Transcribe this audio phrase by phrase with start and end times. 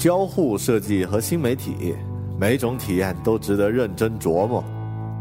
[0.00, 1.94] 交互设计和新媒体，
[2.38, 4.64] 每种体验都值得认真琢磨。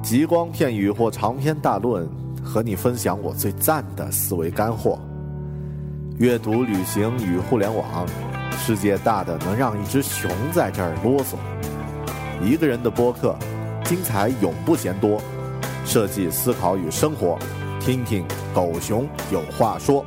[0.01, 2.07] 极光片语或长篇大论，
[2.41, 4.97] 和你分享我最赞的思维干货。
[6.17, 8.07] 阅读、旅行与互联网，
[8.57, 11.35] 世界大的能让一只熊在这儿啰嗦。
[12.41, 13.35] 一个人的播客，
[13.83, 15.21] 精彩永不嫌多。
[15.83, 17.37] 设计、思考与生活，
[17.81, 20.05] 听听狗熊有话说。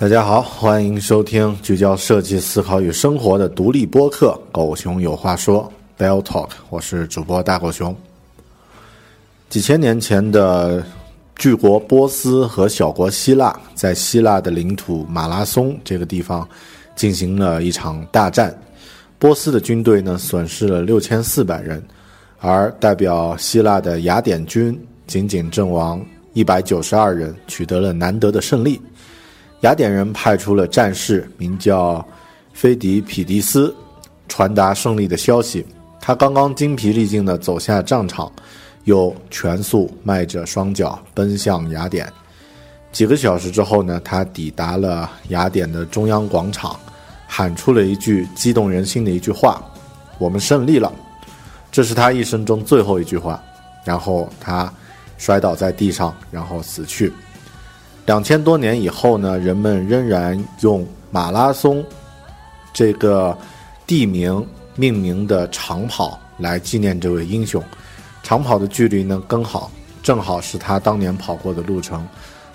[0.00, 5.68] 大家好，欢迎收听聚焦设计思考与生活的独立播客《狗熊有话说》
[6.00, 6.50] （Bell Talk）。
[6.70, 7.92] 我是主播大狗熊。
[9.48, 10.86] 几千年前的
[11.34, 16.48] 巨国波斯和小国希腊，在希腊的领土马拉松这个地方
[16.94, 18.56] 进行了一场大战。
[19.18, 21.82] 波斯的军队呢，损失了六千四百人，
[22.38, 26.00] 而代表希腊的雅典军仅仅阵亡
[26.34, 28.80] 一百九十二人，取得了难得的胜利。
[29.60, 32.06] 雅典人派出了战士，名叫
[32.52, 33.74] 菲迪匹迪斯，
[34.28, 35.66] 传达胜利的消息。
[36.00, 38.30] 他刚刚精疲力尽地走下战场，
[38.84, 42.10] 又全速迈着双脚奔向雅典。
[42.92, 46.78] 几个小时之后呢，他抵达了雅典的中央广场，
[47.26, 49.62] 喊出了一句激动人心的一句话
[50.18, 50.92] ：“我们胜利了！”
[51.70, 53.42] 这是他一生中最后一句话。
[53.84, 54.72] 然后他
[55.16, 57.12] 摔倒在地上，然后死去。
[58.08, 61.84] 两千多年以后呢，人们仍然用马拉松
[62.72, 63.36] 这个
[63.86, 64.42] 地名
[64.76, 67.62] 命名的长跑来纪念这位英雄。
[68.22, 69.70] 长跑的距离呢刚好，
[70.02, 72.08] 正好是他当年跑过的路程，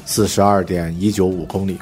[0.07, 1.77] 四十二点一九五公里。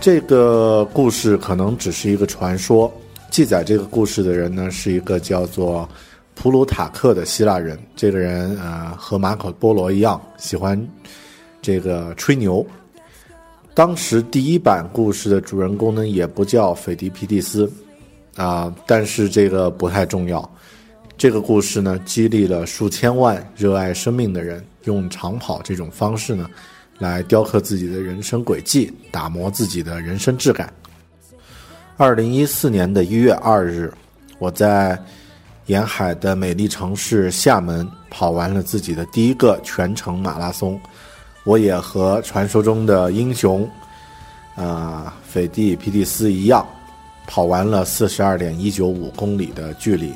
[0.00, 2.90] 这个故事可能只是一个传说，
[3.28, 5.86] 记载这个故事的人呢是一个叫做
[6.34, 7.78] 普鲁塔克的希腊人。
[7.94, 10.82] 这个人呃和马可波罗一样喜欢。
[11.62, 12.66] 这个吹牛，
[13.72, 17.72] 当时第一版故事的主人公呢，也不叫斐迪皮蒂斯，
[18.36, 20.50] 啊，但是这个不太重要。
[21.16, 26.50] 这个故事呢，激励了数千万热爱生命的人，用长跑这种方式呢，
[26.98, 30.72] 来雕刻自己的人生轨迹，打磨自己的人生质感。
[31.96, 33.92] 二零一四年的一月二日，
[34.40, 35.00] 我在
[35.66, 40.80] 沿海的美丽城市厦门跑完了自己的第一个全程马拉松。
[41.44, 43.68] 我也和传说中的英雄，
[44.54, 46.64] 啊，斐蒂皮蒂斯一样，
[47.26, 50.12] 跑完了四十二点一九五公里的距离，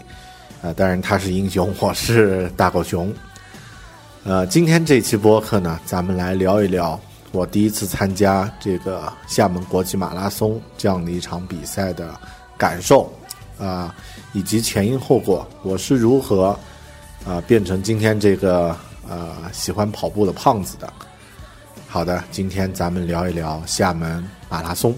[0.63, 3.13] 啊，当然他是英雄， 我是大狗熊。
[4.23, 6.99] 呃，今天这期播客呢，咱们来聊一聊
[7.33, 12.15] 我第一次参加这个厦门国际马拉松这样的一场比赛的
[12.57, 13.13] 感受，
[13.59, 13.93] 啊，
[14.33, 16.57] 以及前因后果，我是如何
[17.27, 18.77] 啊变成今天这个
[19.09, 20.93] 呃喜欢跑步的胖子的。
[21.97, 24.95] 好的，今天咱们聊一聊厦门马拉松。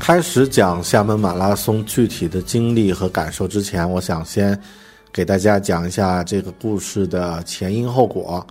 [0.00, 4.60] 开始讲厦门马拉松具体的经历和感受之前，我想先
[5.12, 8.44] 给大家讲一下这个故事的前因后果。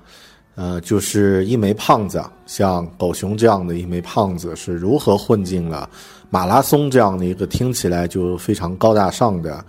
[0.58, 5.90] 呃，就是一枚胖子，像狗熊这样的一枚胖子是如何混进了
[6.30, 9.64] 马拉松这样的一个听起来就非常高大上的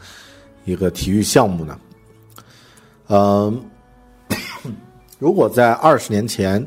[0.65, 1.79] 一个体育项目呢？
[3.09, 3.63] 嗯，
[5.19, 6.67] 如果在二十年前，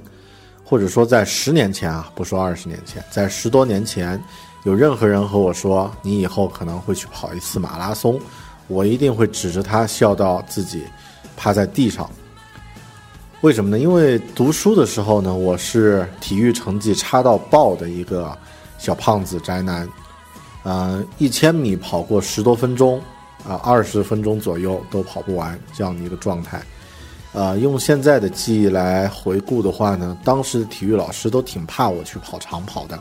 [0.63, 4.21] 或者说在十年前啊，不说二十年前，在十多年前，
[4.63, 8.19] 有任何人和我说你以后可能会去跑一次马拉松，
[8.67, 10.83] 我一定会指着他笑到自己
[11.35, 12.09] 趴在地上。
[13.41, 13.79] 为什么呢？
[13.79, 18.37] 因为读书的时候呢，我是体育成绩差到爆的一个
[18.79, 19.87] 小胖子宅男，
[20.63, 22.99] 呃，一千米跑过十多分钟，
[23.47, 26.59] 啊，二十分钟左右都跑不完这样的一个状态。
[27.31, 32.99] 呃，用现在的记忆来回顾的话呢，当时的体育老师都挺怕我去跑长跑的，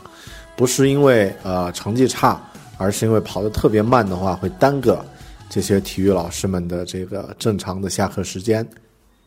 [0.55, 2.39] 不是因为呃成绩差，
[2.77, 5.03] 而是因为跑得特别慢的话会耽搁
[5.49, 8.67] 这些体育老师们的这个正常的下课时间。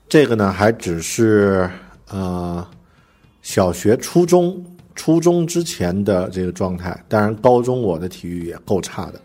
[0.09, 1.69] 这个呢，还只是
[2.09, 2.65] 呃
[3.41, 4.65] 小学、初中、
[5.05, 9.21] 初中之前的这个状态，当然高中我的体育也够差的。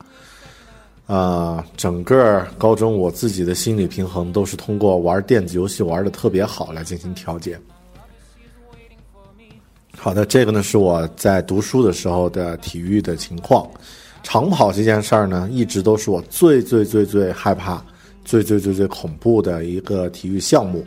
[1.06, 7.59] 啊，整个高中我自己的心理平衡都是通过玩电子游戏玩的特别好来进行调节。
[9.95, 13.69] 好的，这个呢是我在读书的时候的体育的情况。
[14.24, 17.85] 长跑这件事儿呢，一直都是我最最最最害怕、
[18.25, 20.83] 最最最最恐怖的一个体育项目。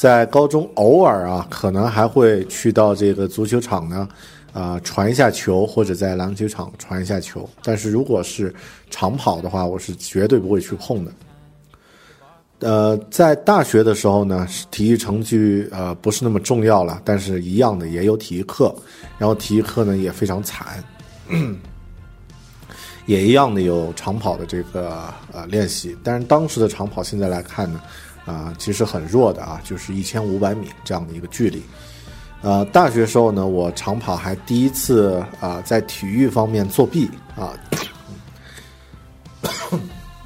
[0.00, 4.08] 在高中偶尔啊，可能还会去到这个足球场呢。
[4.54, 7.46] 啊，传一下球，或者在篮球场传一下球。
[7.62, 8.52] 但是如果是
[8.88, 11.12] 长跑的话，我是绝对不会去碰的。
[12.60, 18.74] 呃，在大学的时候呢，体育成绩呃不是那么重要了，但是一样的也有体育课，
[19.18, 20.82] 然后体育课呢也非常惨，
[23.04, 25.94] 也一样的有长跑的这个呃练习。
[26.02, 27.80] 但是当时的长跑现在来看呢，
[28.30, 31.62] 啊其实很弱的啊，就是一千五百米这样的一个距离。
[32.42, 37.52] 呃，大学时候呢，我长跑还第一次啊，在体育方面作弊啊，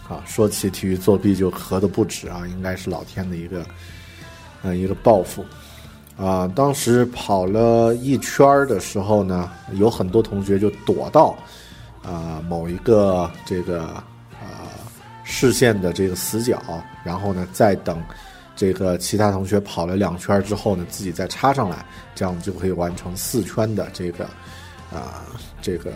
[0.08, 3.66] 啊，说起体育作弊就咳的不止啊，应该是老天的一个
[4.62, 5.44] 呃一个报复
[6.16, 6.46] 啊。
[6.54, 11.36] 当时跑了一圈的时候呢，有很多同学就躲到
[12.04, 13.88] 啊某一个这个
[15.24, 16.62] 视线的这个死角，
[17.02, 18.00] 然后呢再等。
[18.56, 21.84] 这个其他同学跑了两圈之后呢，自己再插上来，
[22.14, 24.24] 这样就可以完成四圈的这个
[24.92, 25.26] 啊
[25.60, 25.90] 这个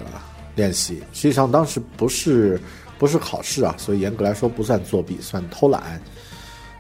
[0.57, 0.97] 练习。
[1.13, 2.61] 实际上当时不是
[2.99, 6.03] 不是考试啊，所以严格来说不算作弊，算偷懒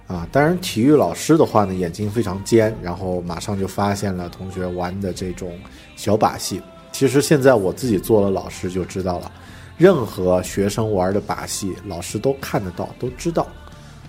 [0.08, 0.26] 啊。
[0.32, 5.56] 当然，体育老师的话呢，眼睛非常尖，然后马上就发现了同学玩的这种
[5.94, 6.60] 小把戏。
[6.90, 9.30] 其实现在我自己做了老师就知道了，
[9.78, 13.46] 任何学生玩的把戏，老师都看得到，都知道。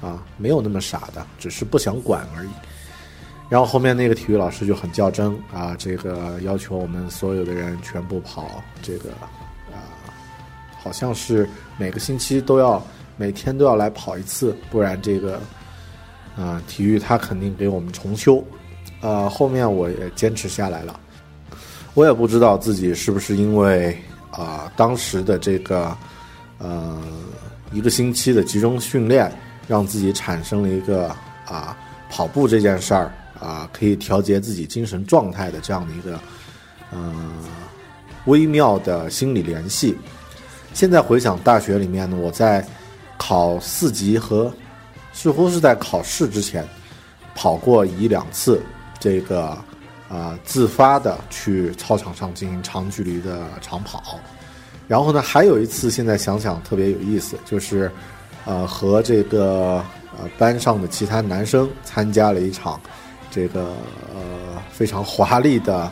[0.02, 2.50] 啊，没有那么傻的，只是不想管而已。
[3.50, 9.10] 然后后面那个体育老师就很较真啊，这个要求我们所有的人全部跑这个
[9.72, 9.92] 啊，
[10.82, 12.82] 好像是每个星期都要
[13.18, 15.38] 每天都要来跑一次，不然这个
[16.38, 18.42] 啊体育他肯定给我们重修。
[19.02, 20.98] 呃，后面我也坚持下来了，
[21.94, 23.98] 我也不知道自己是不是因为
[24.40, 25.96] 啊当时的这个
[26.58, 26.98] 呃
[27.74, 29.30] 一个星期的集中训练。
[29.70, 31.10] 让自己产生了一个
[31.46, 31.78] 啊
[32.10, 36.20] 跑步这件事儿啊可以调节自己精神状态的这样的一个
[36.92, 37.36] 嗯
[38.26, 39.96] 微妙的心理联系。
[40.74, 42.66] 现在回想大学里面呢，我在
[43.16, 44.52] 考四级和
[45.14, 46.68] 似乎是在考试之前
[47.36, 48.60] 跑过一两次
[49.00, 49.56] 这个
[50.10, 54.20] 啊自发的去操场上进行长距离的长跑，
[54.88, 57.90] 然后呢还有一次现在想想特别有意思就是。
[58.46, 59.84] 呃，和这个
[60.18, 62.80] 呃班上的其他男生参加了一场
[63.30, 63.76] 这个
[64.16, 65.92] 呃非常华丽的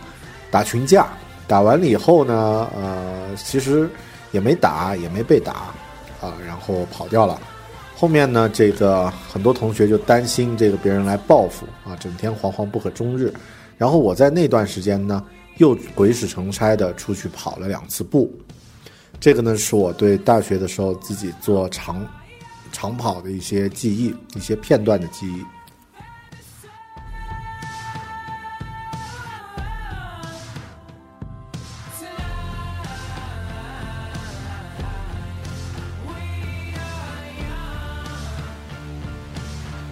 [0.49, 1.05] 打群架。
[1.45, 3.87] 打完了以后呢，呃，其实
[4.31, 5.53] 也没打，也没被打
[6.19, 7.39] 啊，然后跑掉了。
[7.95, 13.31] 后面呢，这个很多同学就担心这个别人来报复啊，整天惶惶不可终日。
[13.77, 15.23] 然后我在那段时间呢，
[15.57, 18.33] 又鬼使神差的出去跑了两次步。
[19.19, 22.05] 这个呢，是我对大学的时候自己做长。
[22.69, 25.43] 长跑的一些记忆，一些片段的记忆。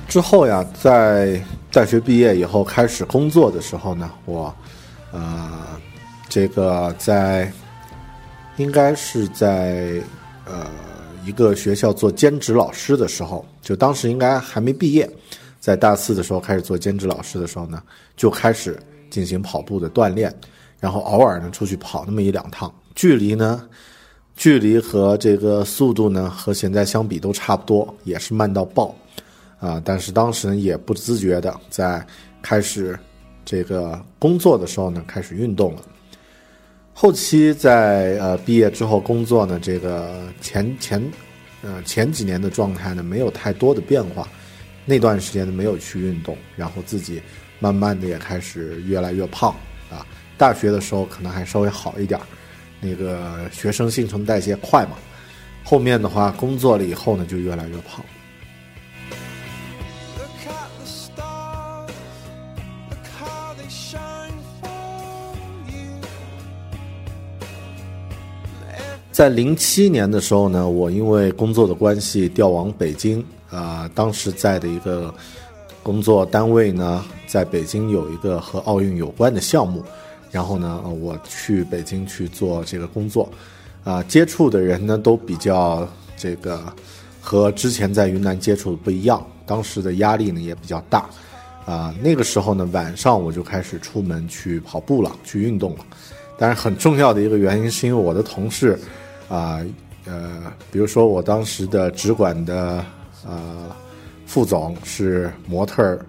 [0.08, 1.42] 之后呀，在
[1.75, 4.55] 大学毕业以后开始工作的时候呢，我，
[5.12, 5.77] 呃，
[6.29, 7.51] 这个在，
[8.55, 10.01] 应该是在，
[10.46, 10.65] 呃。
[11.25, 15.10] 一个学校做兼职老师的时候，就当时应该还没毕业，
[15.60, 17.82] 在大四的时候开始做兼职老师的时候呢，
[18.15, 18.79] 就开始
[19.10, 20.32] 进行跑步的锻炼，
[20.79, 23.67] 然后偶尔呢出去跑那么一两趟，距离呢，
[24.38, 28.94] 距离和这个速度呢和现在相比都差不多，也是慢到爆，
[29.65, 32.05] 啊，但是当时呢也不自觉的在
[32.39, 32.98] 开始
[33.43, 35.81] 这个工作的时候呢开始运动了。
[36.93, 41.03] 后期在呃毕业之后工作呢，这个前前，
[41.63, 44.27] 呃前几年的状态呢没有太多的变化，
[44.86, 47.19] 那段时间呢没有去运动，然后自己
[47.60, 49.50] 慢慢的也开始越来越胖
[49.89, 50.05] 啊。
[50.38, 52.19] 大学的时候可能还稍微好一点，
[52.79, 54.91] 那个学生新陈代谢快嘛。
[55.63, 58.05] 后面的话工作了以后呢，就越来越胖。
[69.15, 75.15] 在零七年的时候呢，我因为工作的关系调往北京啊，当时在的一个
[75.81, 79.81] 工作单位呢，在北京有一个和奥运有关的项目，
[80.31, 83.29] 然后呢，我去北京去做这个工作，
[83.86, 86.62] 啊，接触的人呢都比较这个
[87.22, 91.10] 和之前在云南接触的不一样，当时的压力呢也比较大，
[91.65, 95.86] 啊，那个时候呢晚上我就开始出门去跑步了，去运动了，
[96.38, 98.77] 但是很重要的一个原因是因为我的同事。
[99.27, 99.60] 啊，
[100.05, 102.86] 呃，比如说我当时的直管的
[103.25, 103.75] 呃
[104.25, 106.05] 副总是模特儿，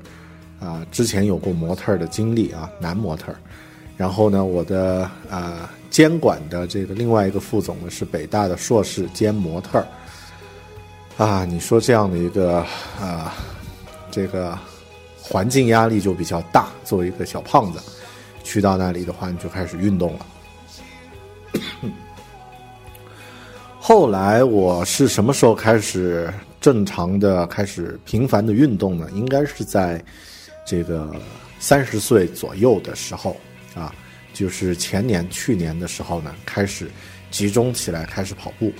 [0.61, 3.37] 啊，之前有过模特儿的经历啊，男模特儿。
[3.96, 9.87] 然后呢，我的啊监管的这个另外一个副总呢是北大的硕士兼模特儿。
[11.16, 12.58] 啊，你说这样的一个
[13.00, 13.35] 啊，
[14.11, 14.58] 这个
[15.18, 16.68] 环境压力就比较大。
[16.85, 17.80] 作为一个小胖子，
[18.44, 20.26] 去到那里的话，你就开始运动了。
[23.88, 26.28] 后来我是什么时候开始
[26.61, 29.09] 正常的开始频繁的运动呢？
[29.14, 30.05] 应该是在
[30.66, 31.14] 这个
[31.61, 33.37] 三十岁左右的时候
[33.76, 33.95] 啊，
[34.35, 36.90] 就是前年、去年的时候呢，开始
[37.31, 38.73] 集中起来开始跑步。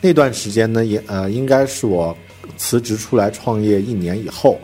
[0.00, 2.16] 那段时间呢，也呃，应该是我
[2.56, 4.60] 辞职出来创业一年以后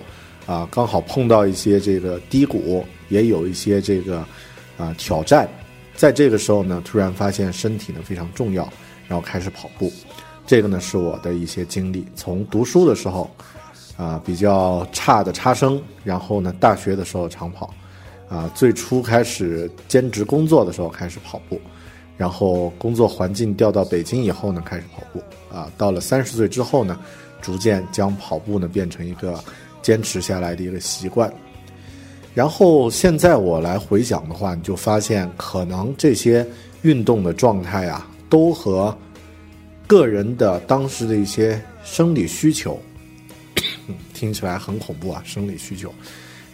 [0.46, 4.24] 啊，刚好碰到一些这个低谷，也有一些这个
[4.76, 5.48] 啊挑战，
[5.96, 8.72] 在这个时候呢，突然发现身体呢非常重要。
[9.08, 9.90] 然后开始跑步，
[10.46, 12.06] 这个呢是我的一些经历。
[12.14, 13.28] 从读书的时候，
[13.96, 17.74] 啊比较差的差生，然后呢大学的时候长跑，
[18.28, 21.58] 啊最初开始兼职工作的时候开始跑步，
[22.18, 27.00] 然后工作环境调到北京以后呢开始跑步，啊到了三十岁之后呢，
[27.40, 29.42] 逐渐将跑步呢变成一个
[29.80, 31.32] 坚持下来的一个习惯。
[32.34, 36.46] 然后现在我来回想的话，你就发现可能这些
[36.82, 38.06] 运动的状态啊。
[38.28, 38.96] 都和
[39.86, 42.80] 个人的当时的一些生理需求，
[44.12, 45.22] 听起来很恐怖啊！
[45.24, 45.92] 生理需求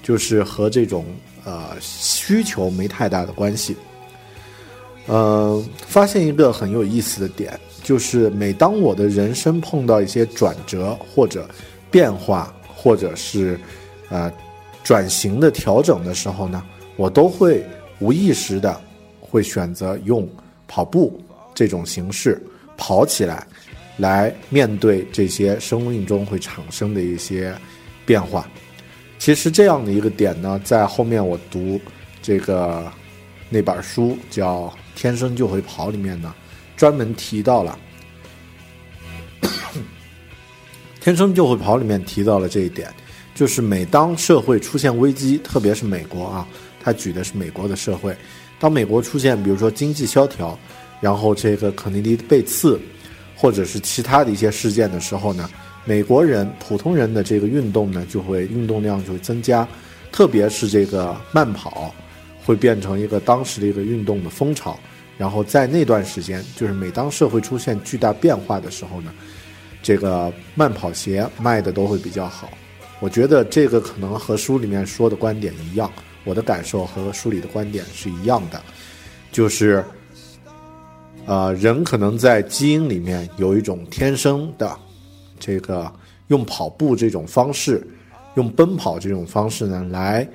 [0.02, 1.04] 就是和这种
[1.44, 3.76] 呃需求没太大的关系。
[5.06, 11.48] 呃，发现一个很有意思的点，就是每当我的人生碰到一些转折或者
[11.90, 13.58] 变化，或者是
[14.08, 14.32] 呃
[14.82, 16.64] 转型的调整的时候呢，
[16.96, 17.66] 我都会
[17.98, 18.80] 无意识的
[19.20, 20.26] 会选择用
[20.66, 21.20] 跑步。
[21.54, 22.42] 这种形式
[22.76, 23.46] 跑起来，
[23.96, 27.54] 来面对这些生命中会产生的一些
[28.04, 28.48] 变化。
[29.18, 31.80] 其实这样的一个点呢，在后面我读
[32.20, 32.92] 这个
[33.48, 34.62] 那本书叫
[34.96, 36.34] 《天生就会跑》里面呢，
[36.76, 37.78] 专门提到了
[41.00, 42.92] 《天生就会跑》里面提到了这一点，
[43.34, 46.46] 就是每当社会出现危机，特别是美国啊，
[46.82, 48.14] 他举的是美国的社会，
[48.58, 50.58] 当美国出现比如说经济萧条。
[51.04, 52.80] 然后这个肯尼迪被刺，
[53.36, 55.50] 或者是其他的一些事件的时候呢，
[55.84, 59.68] 美国人普通人的这个运动呢就会运动量就会增加，
[60.10, 61.94] 特别是这个慢跑，
[62.42, 64.80] 会变成一个当时的一个运动的风潮。
[65.18, 69.12] 然后在那段时间，就是每当社会出现巨大变化的时候呢，
[69.82, 72.48] 这个慢跑鞋卖的都会比较好。
[73.00, 75.92] 我觉得这个可能和书里面说的观点一样，
[76.24, 78.58] 我的感受和书里的观点是一样的，
[79.30, 79.84] 就是。
[81.26, 84.76] 呃，人可能在基因里面有一种天生的，
[85.40, 85.90] 这个
[86.28, 87.86] 用跑步这种方式，
[88.34, 90.28] 用奔跑这种方式呢，来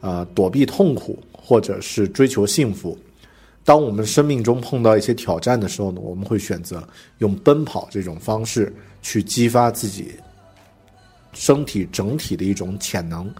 [0.00, 2.98] 呃躲避痛苦或者是追求幸福。
[3.64, 6.86] 当我们生命中碰到一些挑战的时候呢，我们会选择
[7.18, 8.70] 用奔跑这种方式
[9.00, 10.12] 去激发自己
[11.32, 13.34] 身体整体的一种潜能。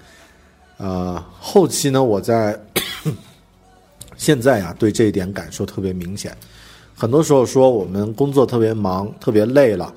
[0.78, 2.58] 呃，后期呢，我在
[4.16, 6.34] 现在呀，对这一点感受特别明显。
[6.94, 9.92] 很多时候说我们工作特别忙、特别累了，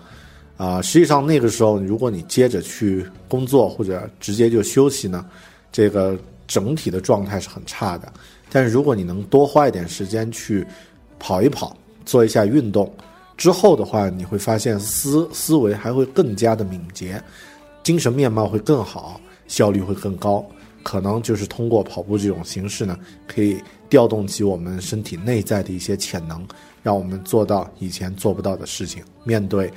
[0.57, 5.25] 啊，实际上那个时候如果你接着去工作或者直接就休息呢，
[5.71, 8.11] 这个整体的状态是很差的。
[8.49, 10.65] 但是如果你能多花一点时间去
[11.19, 12.91] 跑一跑、做一下运动，
[13.37, 17.21] 之后的话，你会发现思思维还会更加的敏捷，
[17.83, 20.43] 精神面貌会更好，效率会更高。
[20.81, 26.41] 可能就是通过跑步这种形式呢，可以调动起我们身体内在的一些潜能。
[26.87, 29.69] 让我们做到以前做不到的事情，面对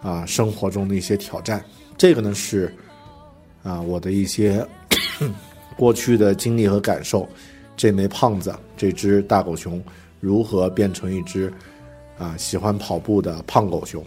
[0.00, 1.62] 啊生活中的一些挑战，
[1.98, 2.74] 这个呢是
[3.62, 4.66] 啊我的一些
[5.76, 7.28] 过去的经历和感受。
[7.76, 9.84] 这枚胖子，这只大狗熊，
[10.18, 11.52] 如何变成一只
[12.16, 14.02] 啊喜欢跑步的胖狗熊？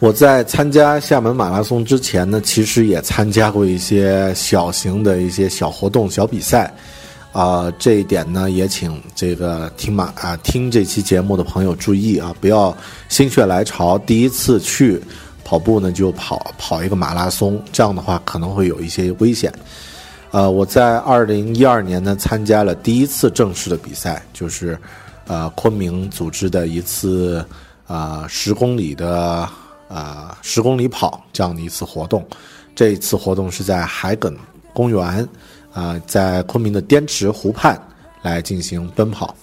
[0.00, 6.72] 我在参加厦门马拉松之前呢，其实也参加过一些小型的一些小活动、小比赛，
[7.32, 12.74] 啊，这一点呢，也请这个听马啊听这期节目的朋友注意啊，不要
[13.08, 15.02] 心血来潮第一次去
[15.42, 19.52] 跑步呢就跑跑一个马拉松，这样的话可能会有一些危险。
[20.30, 24.78] 呃，我在二零一二年呢参加了第一次正式的比赛，就是
[25.26, 27.44] 呃昆明组织的一次
[27.88, 29.48] 啊十公里的。
[29.88, 32.24] 啊，十公里跑这样的一次活动，
[32.74, 34.32] 这一次活动是在海埂
[34.72, 35.26] 公园，
[35.72, 37.80] 啊，在昆明的滇池湖畔
[38.22, 39.34] 来进行奔跑。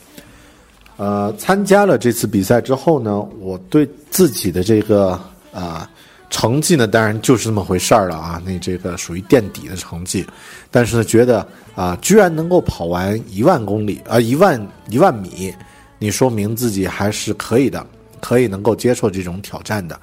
[0.97, 5.19] 呃，参加了这次比赛之后呢，我对自己的这个
[5.51, 5.89] 啊
[6.29, 10.25] 成绩呢，当然就是那么回事儿了啊，那这个属于垫底的成绩，
[10.71, 15.53] 但是呢，觉得啊，居然能够跑完一万公里啊，一万一万米，
[15.99, 17.85] 你说明自己还是可以的，
[18.21, 19.99] 可以能够接受这种挑战的。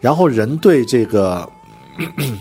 [0.00, 1.48] 然后人对这个，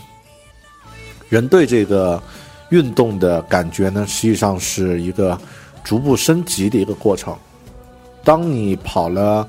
[1.30, 2.22] 人对这个
[2.70, 5.40] 运动的感觉呢，实际上是一个
[5.84, 7.36] 逐步升级的一个过程。
[8.24, 9.48] 当你跑了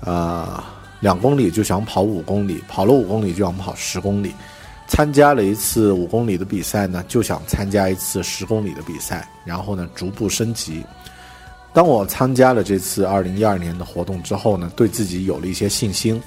[0.00, 0.62] 呃
[1.00, 4.30] 两公里，就想跑五公里；跑了五公里，就想跑十公里；
[4.86, 9.28] 参加了一次五公里的比赛呢，就想参加一次十公里的比赛。
[9.44, 10.84] 然后呢，逐步升级。
[11.72, 16.22] 当我参加了这次二零一二年的活动之后呢，对自己有了一些信心。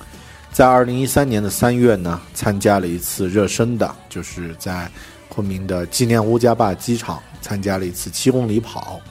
[0.55, 4.89] 在二零一三年的三月呢，参加了一次热身的，就是在
[5.27, 9.01] 昆明的纪念乌家坝机场参加了一次七公里跑，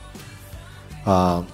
[1.03, 1.45] 啊，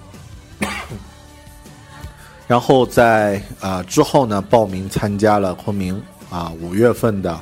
[2.48, 7.38] 然后在啊之后呢，报名参加了昆明啊五月份的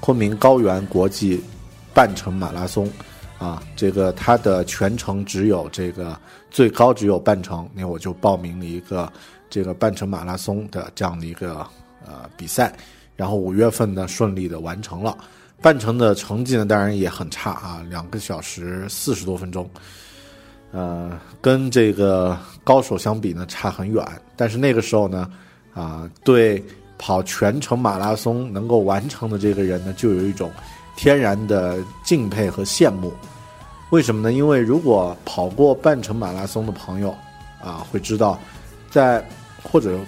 [0.00, 1.44] 昆明高原国际
[1.92, 2.90] 半程马拉松，
[3.38, 6.18] 啊，这个它的全程只有这个
[6.50, 9.12] 最高只有半程，那我就报名了一个
[9.50, 11.68] 这个半程马拉松的这样的一个。
[12.06, 12.74] 呃，比赛，
[13.14, 15.16] 然后五月份呢顺利的完成了，
[15.60, 19.68] 半程的成绩呢当然也很差啊，两个小时四十多分钟，
[20.72, 24.02] 呃，跟这个高手相比呢差很远，
[24.34, 25.30] 但是那个时候呢，
[25.74, 26.64] 啊，对
[26.98, 30.50] 跑全程马拉松能够完成的这个人呢，就有一种
[30.96, 33.12] 天然的敬佩和羡慕，
[33.90, 34.32] 为什么呢？
[34.32, 37.14] 因为如果跑过半程马拉松的朋友
[37.62, 38.40] 啊，会知道，
[38.90, 39.22] 在
[39.62, 39.98] 或者。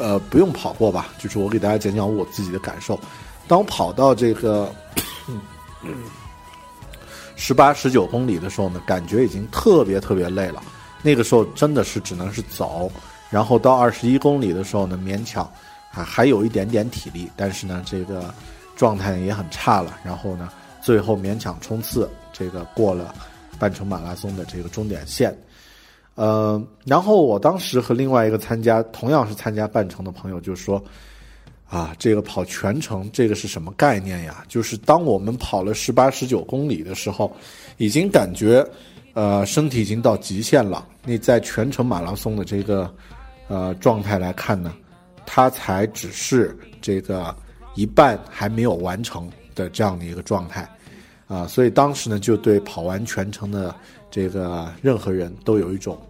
[0.00, 1.08] 呃，不用跑过吧？
[1.18, 2.98] 就是我给大家讲讲我自己的感受。
[3.48, 4.72] 当我跑到这个
[7.36, 10.62] 十八、十九公里的时候呢，感觉已经特别特别累了。
[11.02, 12.90] 那个时候真的是只能是走。
[13.30, 15.50] 然后到二十一公里的时候呢，勉强
[15.90, 18.32] 还还有一点点体力，但是呢，这个
[18.76, 19.98] 状态也很差了。
[20.04, 20.48] 然后呢，
[20.80, 23.14] 最后勉强冲刺，这个过了
[23.58, 25.36] 半程马拉松的这个终点线。
[26.16, 30.82] 呃，然后我当时和另外一个参加同样是参加半程的朋友就说
[31.68, 34.42] ：“啊，这个跑全程，这个是什么概念呀？
[34.48, 37.30] 就是当我们跑了十八、十九公里的时候，
[37.76, 38.66] 已经感觉
[39.12, 40.88] 呃身体已经到极限了。
[41.04, 42.90] 你在全程马拉松的这个
[43.48, 44.74] 呃状态来看呢，
[45.26, 47.36] 它才只是这个
[47.74, 50.66] 一半还没有完成的这样的一个状态
[51.26, 51.46] 啊。
[51.46, 53.74] 所以当时呢，就对跑完全程的。”
[54.10, 56.00] 这个任何人都有一种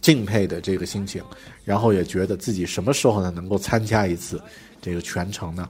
[0.00, 1.22] 敬佩的这个心情，
[1.64, 4.40] 然后也觉得自己什么时候呢能够参加一次
[4.80, 5.68] 这个全程呢？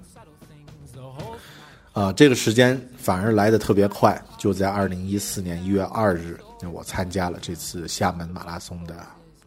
[1.93, 6.39] 啊，这个时间反而来的特别快，就在二零一四年一月二日，
[6.71, 8.95] 我参加了这次厦门马拉松的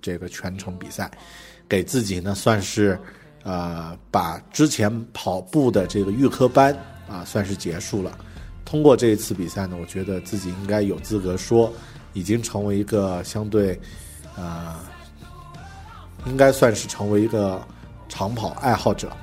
[0.01, 1.11] 这个全程比赛，
[1.67, 2.99] 给自己呢算是
[3.43, 6.75] 呃把之前跑步的这个预科班
[7.07, 8.17] 啊算是结束了。
[8.69, 11.71] 通过这一次比赛呢，我觉得自己应该有资格说。
[12.13, 13.79] 已经成为一个相对，
[14.35, 14.75] 呃，
[16.25, 17.61] 应该算是成为一个
[18.09, 19.15] 长跑爱好者。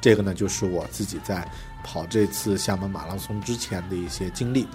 [0.00, 1.46] 这个呢，就是我自己在
[1.82, 4.68] 跑这次厦门马拉松之前的一些经历。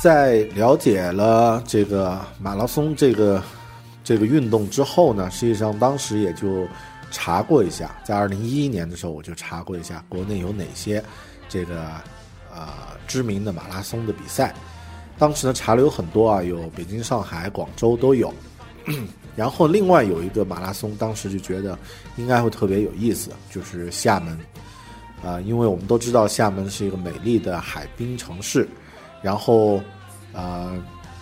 [0.00, 3.42] 在了解了这个马拉松这个。
[4.04, 6.66] 这个运动之后呢，实际上当时也就
[7.10, 11.04] 查过一下，在二零一一年的时候我就查过一下国内有哪些
[11.46, 11.84] 这个
[12.50, 12.68] 呃
[13.06, 14.54] 知名的马拉松的比赛。
[15.18, 18.32] 当时呢查了有很多啊，有北京、上海、广州都有。
[19.36, 21.78] 然后另外有一个马拉松，当时就觉得
[22.16, 24.38] 应该会特别有意思，就是厦门，
[25.22, 28.66] 啊，因为我们都知道厦门是一个美丽的海滨城市，
[29.22, 29.80] 然后，
[30.32, 30.76] 呃，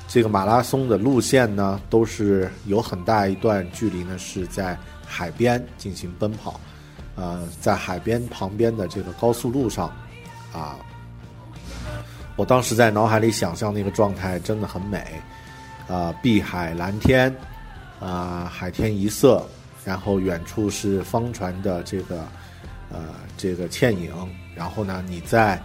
[0.08, 6.60] 这个马拉松的路线呢，都是有很大一段距离呢是在海边进行奔跑，
[7.14, 9.88] 呃，在海边旁边的这个高速路上，
[10.52, 10.76] 啊，
[12.36, 15.04] 我当时在脑海里想象那个状态真的很美，
[15.88, 17.34] 啊，碧海蓝天。
[17.98, 19.42] 啊，海天一色，
[19.82, 22.28] 然后远处是方船的这个，
[22.90, 23.06] 呃，
[23.38, 24.12] 这个倩影。
[24.54, 25.58] 然后呢，你在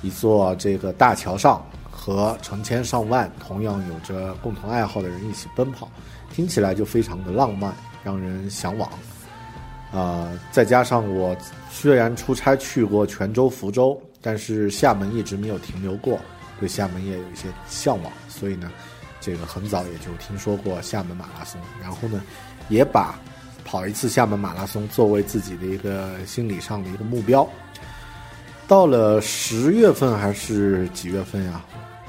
[0.00, 1.62] 一座这个大桥上，
[1.96, 5.88] 和成千上万同样有着共同爱好的人一起奔跑，
[6.32, 8.90] 听起来就非常的浪漫，让人向往。
[9.92, 11.36] 啊，再加上我
[11.70, 16.18] 虽然出差去过泉州、福州，但是厦门一直没有停留过，
[16.58, 18.70] 对厦门也有一些向往，所以呢。
[19.20, 22.22] 这个很早也就听说过厦门马拉松，然后呢，
[22.68, 23.18] 也把
[23.64, 27.48] 跑一次厦门马拉松作为自己的一个心理上的一个目标。
[28.68, 31.64] 到了十月份还是几月份呀？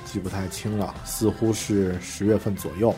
[0.05, 2.89] 记不太清了，似乎是十月份左右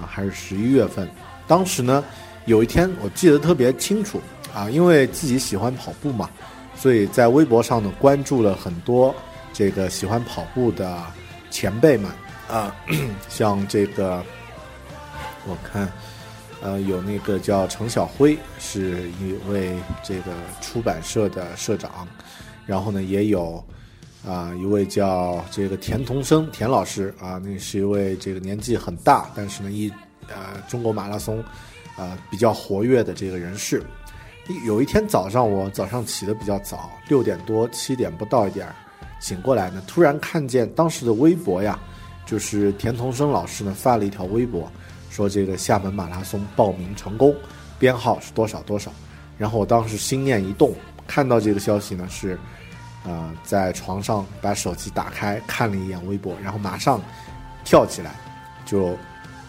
[0.00, 1.06] 啊，还是十一月份。
[1.46, 2.02] 当时呢，
[2.46, 4.20] 有一天我记得特别清楚
[4.54, 6.30] 啊，因为自己喜欢跑步嘛，
[6.74, 9.14] 所以在微博上呢关注了很多
[9.52, 11.04] 这个喜欢跑步的
[11.50, 12.10] 前辈们。
[12.48, 12.74] 啊，
[13.28, 14.24] 像这个，
[15.46, 15.86] 我看，
[16.62, 22.08] 呃，有那个叫程晓辉，是一位这个出版社的社长，
[22.64, 23.62] 然后呢，也有
[24.28, 29.90] 啊一位叫这个田同生田老师啊，那是一位这个年纪很大，但是呢一
[30.28, 31.42] 呃中国马拉松
[31.96, 33.82] 啊比较活跃的这个人士。
[34.66, 38.68] 有一天早上，我早上起的比较早，六点多七点不到一点
[39.18, 41.78] 醒过来呢，突然看见当时的微博呀。
[42.26, 44.70] 就是田同生老师呢发了一条微博，
[45.08, 47.34] 说这个厦门马拉松报名成功，
[47.78, 48.92] 编号是多少多少。
[49.38, 50.74] 然后我当时心念一动，
[51.06, 52.38] 看到这个消息呢是，
[53.08, 57.00] 呃，在床上把手机打开看了一眼微博，然后马上
[57.64, 58.14] 跳起来，
[58.66, 58.94] 就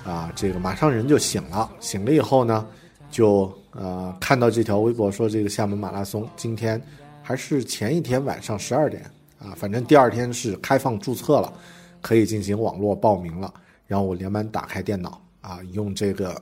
[0.05, 1.69] 啊这个马上人就醒了。
[1.81, 2.65] 醒了以后呢，
[3.11, 6.81] 就呃看到这条微博说这个厦门马拉松今天
[7.21, 9.03] 还是前一天晚上十二点
[9.37, 11.53] 啊，反正第二天是开放注册了。
[12.01, 13.53] 可以进行网络报名了，
[13.85, 16.41] 然后我连忙打开电脑啊，用这个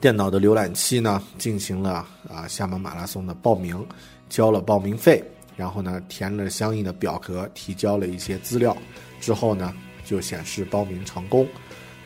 [0.00, 3.84] 电脑的浏览器呢，进行了啊厦门马拉松的报名，
[4.30, 5.22] 交了报名费，
[5.56, 8.74] 然后呢填了相应的表格，提交了一些资料，
[9.20, 11.46] 之后呢就显示报名成功，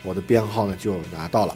[0.02, 1.54] 我的编号呢就拿到了。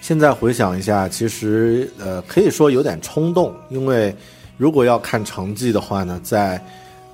[0.00, 4.14] 现在回想一下，其实呃可以说有点冲动，因为
[4.58, 6.62] 如果要看成绩的话呢，在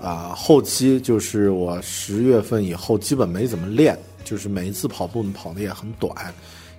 [0.03, 6.13] 啊后期就是我十月份以后基本没怎么练，就是每一次跑步跑的也很短，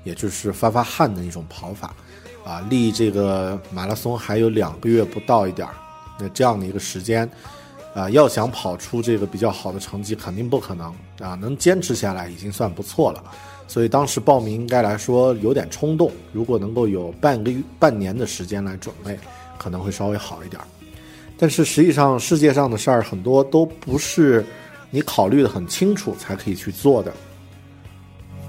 [0.03, 1.95] 也就是发发汗的一种跑法，
[2.43, 5.73] 啊离这个马拉松还有两个月不到一点儿，
[6.19, 7.29] 那这样的一个时间，
[7.93, 13.23] 啊要想跑出这个比较好的成绩肯定不可能啊，能坚持下来已经算不错了。
[13.67, 19.17] 所以当时报名应该来说有点冲动，如果能够有半个月、半年的时间来准备，
[19.57, 20.61] 可能会稍微好一点。
[21.37, 24.45] 但是实际上世界上的事儿很多都不是
[24.89, 27.13] 你考虑的很清楚才可以去做的，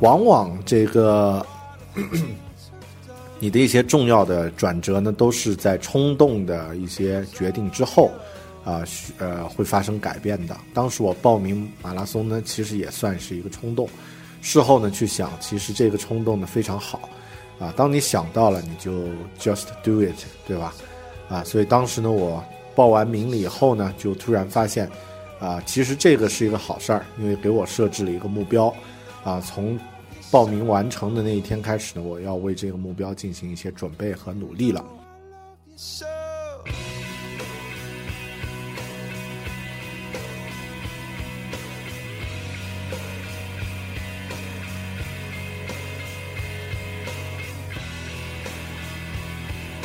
[0.00, 1.44] 往往这个
[3.40, 8.10] 你的一些重要的转折呢，都是在冲动的一些决定之后，
[8.64, 8.84] 啊，
[9.18, 10.56] 呃，会发生改变的。
[10.72, 13.88] 当时我报名马拉松呢，其实也算是一个冲动。
[14.42, 17.08] 事后呢，去想，其实这个冲动呢非常好，
[17.58, 18.92] 啊，当你想到了，你就
[19.40, 20.14] just do it，
[20.46, 20.72] 对吧？
[21.28, 22.42] 啊，所以当时呢，我
[22.74, 24.90] 报完名了以后呢，就突然发现，
[25.40, 28.74] 啊，其实这个是一个好事儿，因为给我设置了一个目标，
[29.24, 29.78] 啊，从
[30.30, 34.84] 报名完成的那一天开始呢，我要为这个目标进行一些准备和努力了。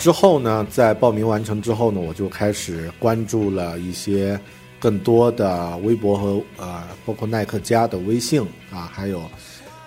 [0.01, 4.39] 之后呢，在报名完成之后呢，我就开始关注了一些
[4.79, 9.19] 更多的微博和呃，包括耐克家的微信啊，还有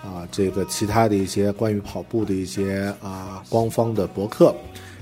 [0.01, 4.55] 啊这个其他的一些关于跑步的一些啊官方的博客，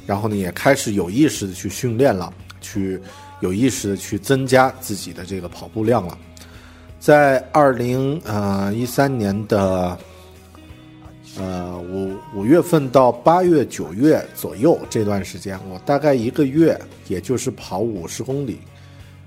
[0.08, 2.99] 然后呢，也开始有意识的去训练了，去
[3.41, 6.17] 有意识的去增加自己的这个跑步量了。
[6.99, 9.95] 在二零呃一三年的
[11.35, 18.59] 呃，五五月份到八月、九月左右这段时间，我大概一个月也就是跑五十公里，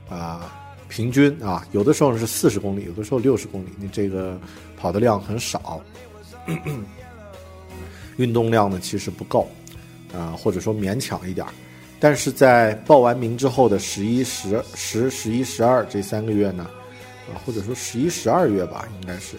[0.08, 0.56] 啊，
[0.88, 4.38] 平均啊，有的时候是四十公里，有的时候六十公里，你这个
[4.76, 5.82] 跑的量很少，
[8.18, 9.48] 运动量呢其实不够，
[10.14, 11.44] 啊，或者说勉强一点
[11.98, 16.70] 但是在报完名之后的十一、十、十、十一、十二这三个月呢，
[17.28, 19.36] 啊，或者说十一、十二月吧，应该是。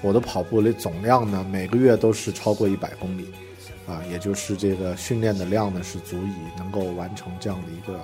[0.00, 3.26] 我的跑步的总量呢，每个月都是超过一百公里，
[3.84, 7.94] 啊，也就是这个训练的量呢，是足以能够完成这样的一个，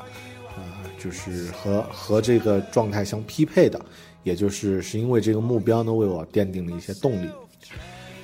[0.57, 0.63] 呃，
[0.99, 3.81] 就是和和这个状态相匹配的，
[4.25, 7.29] 也就是是因为这个目标呢，为我奠定了一些动力。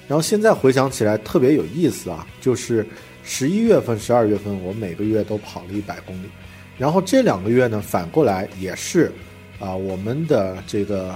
[0.09, 2.85] 然后现在回想起来特别有意思啊，就是
[3.23, 6.27] 十一月份、十二月份，我每个月都跑了一百公里，
[6.77, 9.13] 然后这两个月呢，反过来也是，
[9.61, 11.15] 啊，我们的这个。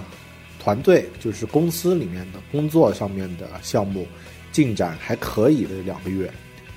[0.64, 4.06] 团队就是公司里面的工作上面的项目
[4.50, 6.32] 进展还可以的两个月，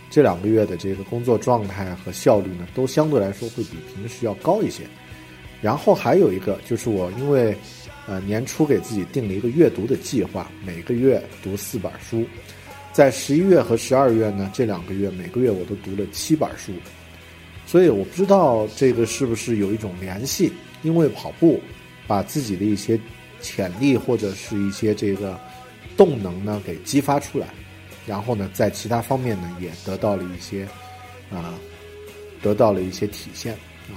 [0.10, 4.84] 这两个月的这个工作状态和效率呢，都相对来说会比平时要高一些。
[5.62, 7.56] 然后还有一个就是我因为
[8.08, 12.26] 呃年初给自己定了一个阅读的计划，每个月读四本书，
[12.92, 16.74] 在十一月和十二月呢这两个月每个月我都读了七本书，
[17.66, 20.52] 所以我不知道这个是不是有一种联系，
[20.84, 21.58] 因为跑步
[22.06, 23.00] 把自己的一些。
[23.42, 25.40] 潜力或者是一些这个
[25.96, 27.48] 动能呢，给激发出来，
[28.06, 30.68] 然后呢，在其他方面呢，也得到了一些
[31.32, 31.54] 啊，
[32.42, 33.54] 得到了一些体现
[33.88, 33.96] 啊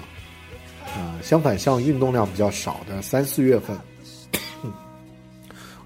[0.94, 1.18] 啊。
[1.22, 3.79] 相反，像运动量比较少的三四月份，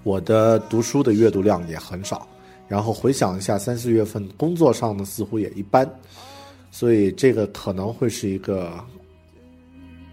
[0.03, 2.27] 我的读书的阅读量也很少。
[2.67, 5.87] 然后回想一下，三四月份工作上呢，似乎也一般，
[6.71, 8.73] 所以这个可能会是一个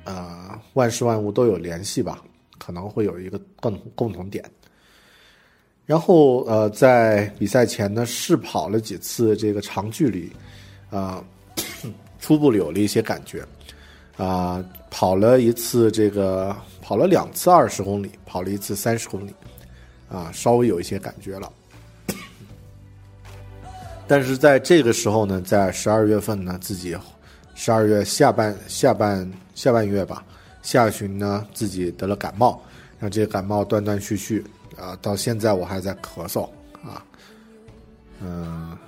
[0.05, 2.23] 啊，万事万物都有联系吧。
[2.65, 4.49] 可能会有一个共共同点，
[5.85, 10.31] 然后呃，在比赛前呢试跑了几次这个长距离，
[10.89, 11.25] 啊，
[12.21, 13.45] 初步有了一些感觉，
[14.17, 19.35] 啊，跑了一次这个跑了两次二十公里，跑了一次三十公里，
[20.09, 21.53] 啊，稍微有一些感觉了，
[24.07, 26.97] 但是在这个时候呢，在十二月份呢，自己
[27.57, 30.25] 十二月下半下半下半月吧。
[30.63, 32.63] 下旬呢，自己得了感冒，
[32.99, 34.45] 让这个感冒断断续续
[34.79, 36.49] 啊，到现在我还在咳嗽
[36.85, 37.05] 啊，
[38.21, 38.79] 嗯，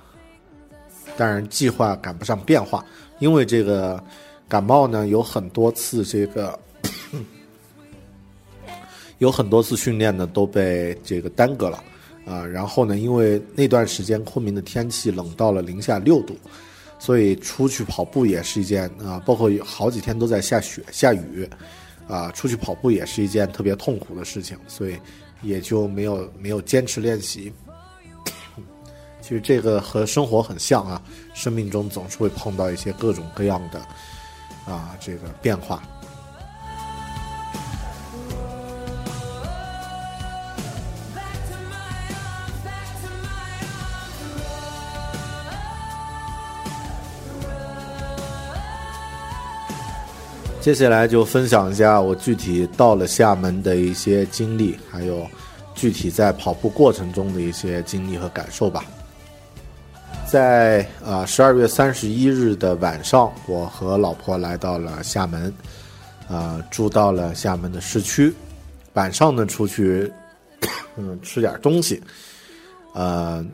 [1.17, 2.83] 当然计划赶不上变化，
[3.19, 4.01] 因为这个
[4.47, 6.57] 感冒呢，有很多次这个
[9.19, 11.83] 有很多次训练呢都被这个耽搁了
[12.25, 16.35] 啊，然后呢，因为那段时间昆明的天气冷到了零下六度。
[17.05, 21.47] 所以出去跑步也是一件啊，包括好几天都在下雪下雨，
[22.07, 24.97] 啊，出去跑步也是一件特别痛苦的事情，所以
[25.43, 27.53] 也就没有没有坚持练习。
[29.21, 30.99] 其实这个和生活很像啊，
[31.35, 33.79] 生命中总是会碰到一些各种各样的
[34.65, 35.83] 啊这个变化。
[50.65, 55.23] 接下来就分享一下我具体到了厦门的一些经历，还有
[55.75, 58.83] 具体在跑步过程中的一些经历和感受吧。
[60.25, 65.53] 在啊十二月三十一日的晚上，我和老婆来到了厦门，
[66.27, 68.33] 啊住到了厦门的市区。
[68.93, 70.11] 晚上呢出去
[70.97, 72.01] 嗯吃点东西，
[72.95, 73.45] 呃，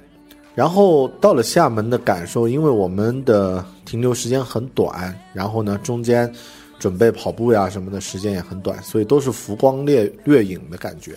[0.56, 6.34] 然后到了厦门的感受，因为我们的停留时间很短，然后呢中间。
[6.82, 11.16] 准备跑步呀什么的时间也很短，所以都是浮光掠掠影的感觉。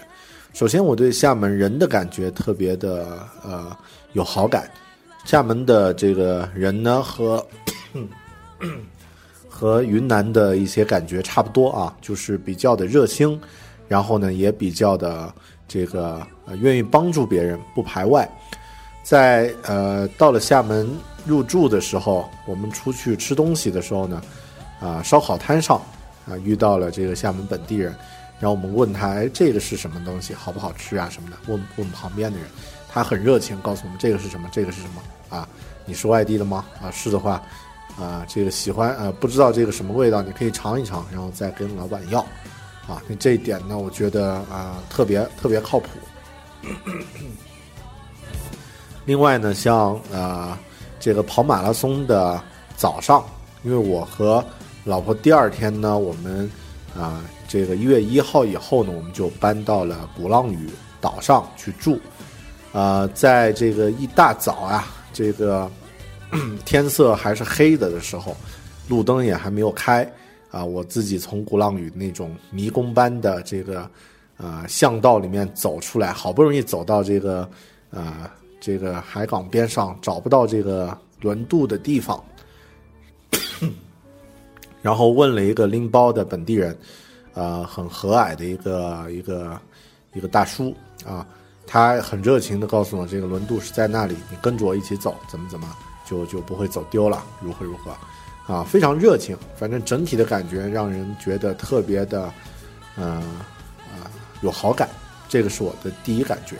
[0.52, 3.74] 首先，我对厦门人的感觉特别的呃
[4.12, 4.70] 有好感。
[5.24, 7.42] 厦门的这个人呢和
[9.48, 13.40] 和云南的一些感觉差不多啊，就是比较的热心，
[13.88, 15.32] 然后呢也比较的
[15.66, 18.30] 这个呃愿意帮助别人，不排外。
[19.02, 20.86] 在呃到了厦门
[21.24, 24.20] 入住的时候，我们出去吃东西的时候呢。
[24.84, 25.80] 啊，烧烤摊上，
[26.28, 27.96] 啊，遇到了这个厦门本地人，
[28.38, 31.36] 然后我们问他，哎，这个是什么东西，好不好吃啊什么的？
[31.46, 32.46] 问问旁边的人，
[32.92, 35.02] 他很热情，告诉我们这个是什么，这个是什么
[35.34, 35.48] 啊？
[35.86, 36.66] 你是外地的吗？
[36.82, 37.42] 啊，是的话，
[37.98, 42.20] 啊，这个喜欢，呃，不知道这个什么味道，你可以尝一尝，然后再跟老板要，
[42.86, 45.88] 啊，那这一点呢，我觉得啊，特别特别靠谱。
[49.06, 50.58] 另外呢，像啊，
[51.00, 52.42] 这个跑马拉松的
[52.76, 53.24] 早上，
[53.62, 54.44] 因为我和
[54.84, 56.50] 老婆第二天呢，我们
[56.94, 60.68] 啊，这个一月一号以后呢，我们就搬到了鼓浪屿
[61.00, 61.98] 岛上去住。
[62.72, 65.70] 呃，在这个一大早啊，这个
[66.66, 68.36] 天色还是黑的的时候，
[68.88, 70.06] 路灯也还没有开
[70.50, 73.88] 啊，我自己从鼓浪屿那种迷宫般的这个
[74.36, 77.48] 呃巷道里面走出来，好不容易走到这个
[77.90, 82.22] 呃这个海港边上，找不到这个轮渡的地方，
[84.84, 86.76] 然后问了一个拎包的本地人，
[87.32, 89.58] 呃，很和蔼的一个一个
[90.12, 91.26] 一个大叔啊。
[91.66, 95.66] 他很热情的告诉我，这个轮渡是在那里，你跟着我一起走，怎么怎么
[96.04, 102.30] 就就不会走丢了，如何如何，啊，非常热情，反正整体的感觉让人觉得特别的，
[102.98, 104.04] 嗯啊
[104.42, 104.86] 有好感，
[105.30, 106.56] 这个是我的第一感觉。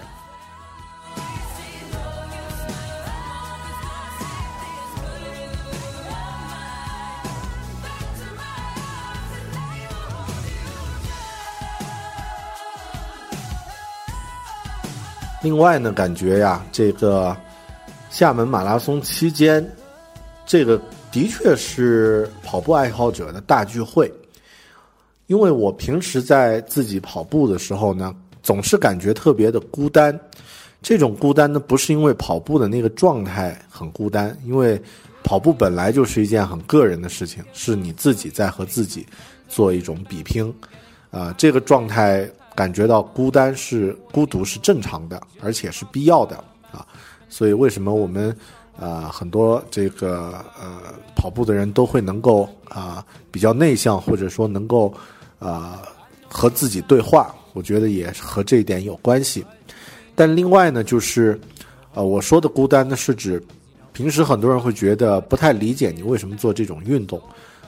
[15.44, 17.37] 另外呢，感觉呀，这个
[18.09, 19.62] 厦门马拉松期间，
[20.46, 20.80] 这个
[21.12, 24.11] 的确是跑步爱好者的大聚会。
[25.26, 30.18] 因为我平时在自己跑步的时候呢，总是感觉特别的孤单。
[30.80, 34.80] 这种孤单呢，不是因为跑步的那个状态很孤单，因为
[35.22, 39.07] 跑步本来就是一件很个人的事情，是你自己在和自己
[39.46, 40.50] 做一种比拼。
[41.11, 42.26] 啊，这个状态。
[42.54, 46.36] 感觉到孤单是孤独是正常的，而且是必要的
[46.70, 46.86] 啊！
[47.28, 48.36] 所以为什么我们
[48.78, 54.94] 呃很多这个呃跑步的人都会能够啊比较内向，或者说能够
[55.38, 55.82] 啊
[56.28, 57.34] 和自己对话？
[57.52, 59.44] 我觉得也和这一点有关系。
[60.14, 61.40] 但另外呢，就是
[61.92, 63.42] 呃我说的孤单呢，是指
[63.92, 67.20] 平时很多人会觉得不太理解你为什么做这种运动，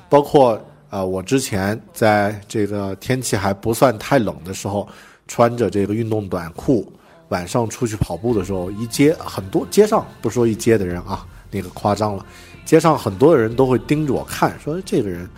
[0.09, 0.61] 包括。
[0.89, 4.89] 啊，我之前在这个天气还不算太冷的时候，
[5.27, 6.91] 穿着这个运动短裤，
[7.29, 12.25] 晚上出去跑步的时候，一街很多街上不说一街的人啊，那个夸张了，
[12.65, 15.29] 街上很多的人都会盯着我看，说这个人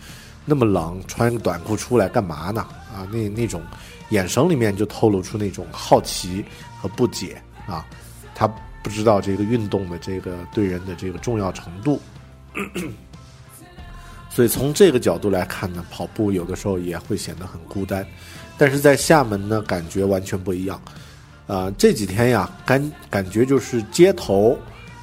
[0.44, 2.60] 那么冷，穿个短裤出来干嘛呢？
[2.94, 3.62] 啊，那那种
[4.10, 6.44] 眼神里面就透露出那种好奇
[6.80, 7.86] 和不解啊，
[8.34, 8.46] 他
[8.82, 12.00] 不知道这个运动的这个对人的这个重要程度。
[14.38, 18.06] 所以从这个角度来看呢，跑步有的时候也会显得很孤单，
[18.56, 20.80] 但是在厦门呢，感觉完全不一样。
[21.48, 24.56] 啊，这几天呀，感感觉就是街头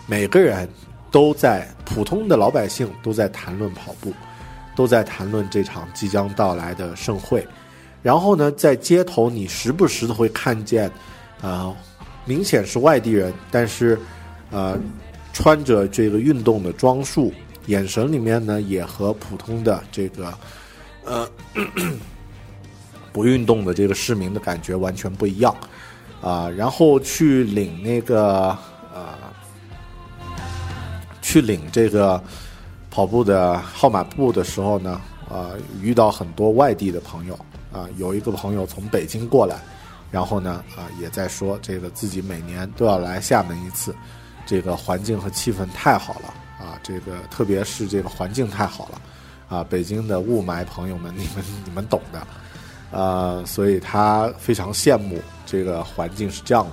[0.08, 0.70] 每个人
[1.12, 4.14] 都在，普通的老百姓都在谈论跑步，
[4.74, 7.46] 都在谈论这场即将到来的盛会。
[8.02, 10.90] 然后呢，在街头你时不时的会看见，
[11.42, 11.76] 啊，
[12.24, 14.00] 明显是外地人，但是，
[14.50, 14.80] 呃，
[15.34, 17.34] 穿着这个运动的装束。
[17.68, 20.34] 眼神里面呢，也和普通的这个，
[21.06, 21.28] 呃，
[23.12, 25.56] 不运动的这个市民的感觉完全不一样，
[26.22, 28.58] 啊，然后去领那个
[28.94, 29.16] 呃，
[31.22, 32.22] 去领这个
[32.92, 35.52] 跑步的号码布的时候呢，啊，
[35.82, 37.34] 遇到很多外地的朋友，
[37.74, 39.58] 啊，有一个朋友从北京过来，
[40.12, 43.96] 然后呢，啊，也在说这个自己每年都要来厦门一次，
[44.46, 46.34] 这个环境和气氛太好了。
[46.58, 49.02] 啊，这个特别是这个环境太好了，
[49.50, 52.28] 啊，北京的雾霾，朋友们，你们你们懂的，
[52.92, 56.72] 呃，所以他非常羡慕这个环境是这样的。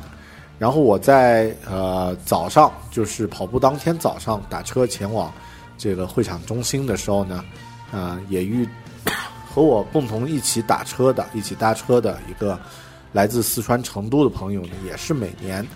[0.57, 5.33] 然后我在呃早上，就是跑步当天早上打车前往
[5.77, 7.45] 这个会场中心的时候呢，
[7.90, 8.68] 呃，也遇
[9.53, 12.57] 和我共同一起打车的、一起搭车的一个
[13.11, 15.66] 来自四川成都的朋友呢，也是每年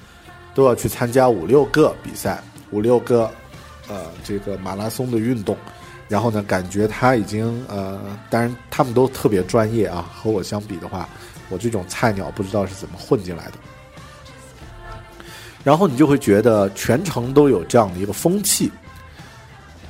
[0.55, 2.41] 都要去参加五六个比赛，
[2.71, 3.29] 五六个。
[3.89, 5.57] 呃，这个马拉松的运动，
[6.09, 10.11] 然后呢，感觉他已经呃，当然他们都特别专业啊。
[10.15, 11.09] 和我相比的话，
[11.49, 13.53] 我这种菜鸟不知道是怎么混进来的。
[15.63, 18.71] 然后你就会觉得全程都有这样的一个风气，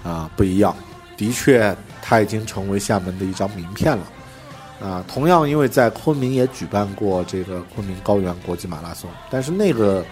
[0.03, 0.75] 啊，不一样。
[1.17, 4.05] 的确，它已经成为厦门的一张名片了。
[4.81, 10.05] 啊，同样，因为在昆明也举办过这个昆明高原国际马拉松，但是那个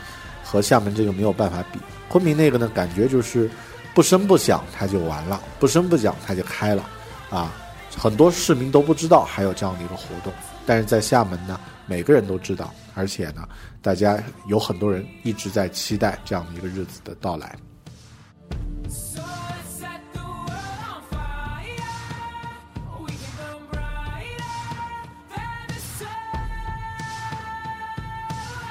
[0.43, 1.79] 和厦门这个没有办法比。
[2.09, 3.51] 昆明那个呢，感觉就是。
[3.95, 6.85] 不声不响，它就完了；不声不响，它就开了，
[7.31, 7.53] 啊，
[7.97, 10.33] 很多市民都不知道还有这样的一个活动，
[10.67, 13.49] 但是在厦门呢，每个人都知道，而且呢，
[13.81, 14.19] 大家
[14.49, 17.57] 有很多人一直在期待这样的一个日子的到来。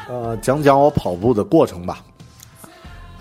[0.10, 2.04] 呃，讲讲我跑步的过程吧。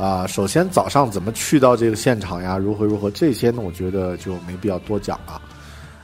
[0.03, 2.59] 啊，首先早上怎么去到这个现场呀？
[2.59, 3.09] 如何如何？
[3.09, 3.63] 这些呢？
[3.63, 5.41] 我觉得就没必要多讲了。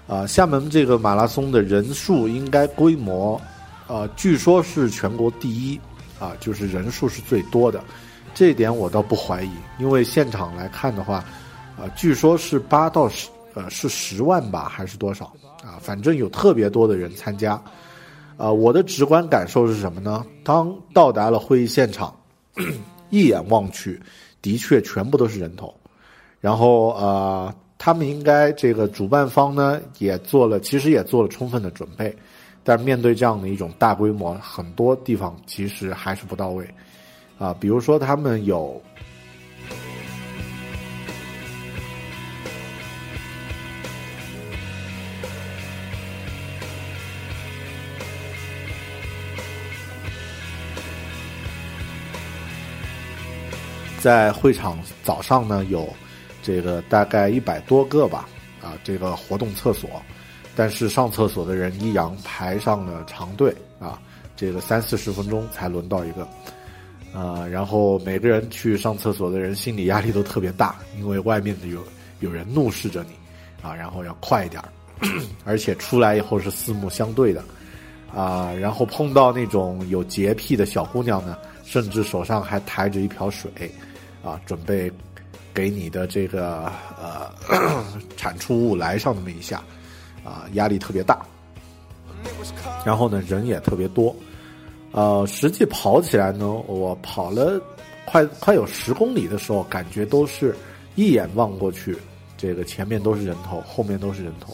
[0.07, 3.41] 啊，厦门这个马拉松的人数应该规模，
[3.89, 5.81] 呃，据说是全国第一，
[6.21, 7.83] 啊，就是人数是最多的，
[8.35, 11.17] 这点我倒不怀疑，因为现场来看的话，
[11.77, 15.25] 啊，据说是八到十，呃，是十万吧，还是多少
[15.65, 15.75] 啊？
[15.81, 17.61] 反正有特别多的人参加，
[18.37, 20.25] 啊，我的直观感受是什么呢？
[20.45, 22.15] 当到达了会议现场，
[23.11, 24.01] 一眼望去，
[24.43, 25.75] 的确全部都是人头，
[26.41, 27.55] 然后呃。
[27.81, 32.13] 他们应该这个主办方呢也做了，其实也做了充分的准备，
[32.65, 36.69] 但面对这样的一种大规模，很多地方其实还是不到位，
[37.39, 38.83] 啊，比如说他们有，
[54.09, 55.87] 在会场早上呢有。
[56.41, 58.27] 这个大概一百多个吧，
[58.63, 60.01] 啊，这个活动厕所，
[60.57, 64.01] 但是上厕所的人依然排上了长队啊，
[64.35, 66.27] 这个三四十分钟才轮到一个，
[67.13, 71.85] 啊，然后每个人去上厕所的人心理压力都特别大，因为外面的有
[72.21, 73.11] 有人怒视着你，
[73.61, 74.63] 啊，然后要快一点，
[75.45, 77.45] 而且出来以后是四目相对的，
[78.15, 83.51] 啊，然后碰到那种有洁癖的小姑娘呢，甚至手上还抬着一瓢水，
[84.23, 84.93] 啊，准备。
[85.55, 87.29] 给你的这个呃
[88.17, 89.61] 产出物来上那么一下，
[90.23, 91.27] 啊，压力特别大。
[92.87, 94.15] 然后呢，人也特别多。
[94.93, 97.61] 呃，实际跑起来呢，我跑了
[98.05, 100.55] 快快有十公里的时候，感觉都是
[100.95, 101.99] 一眼望过去，
[102.37, 104.53] 这个前面都是人头，后面都是人头，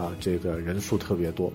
[0.00, 1.52] 啊，这个人数特别多。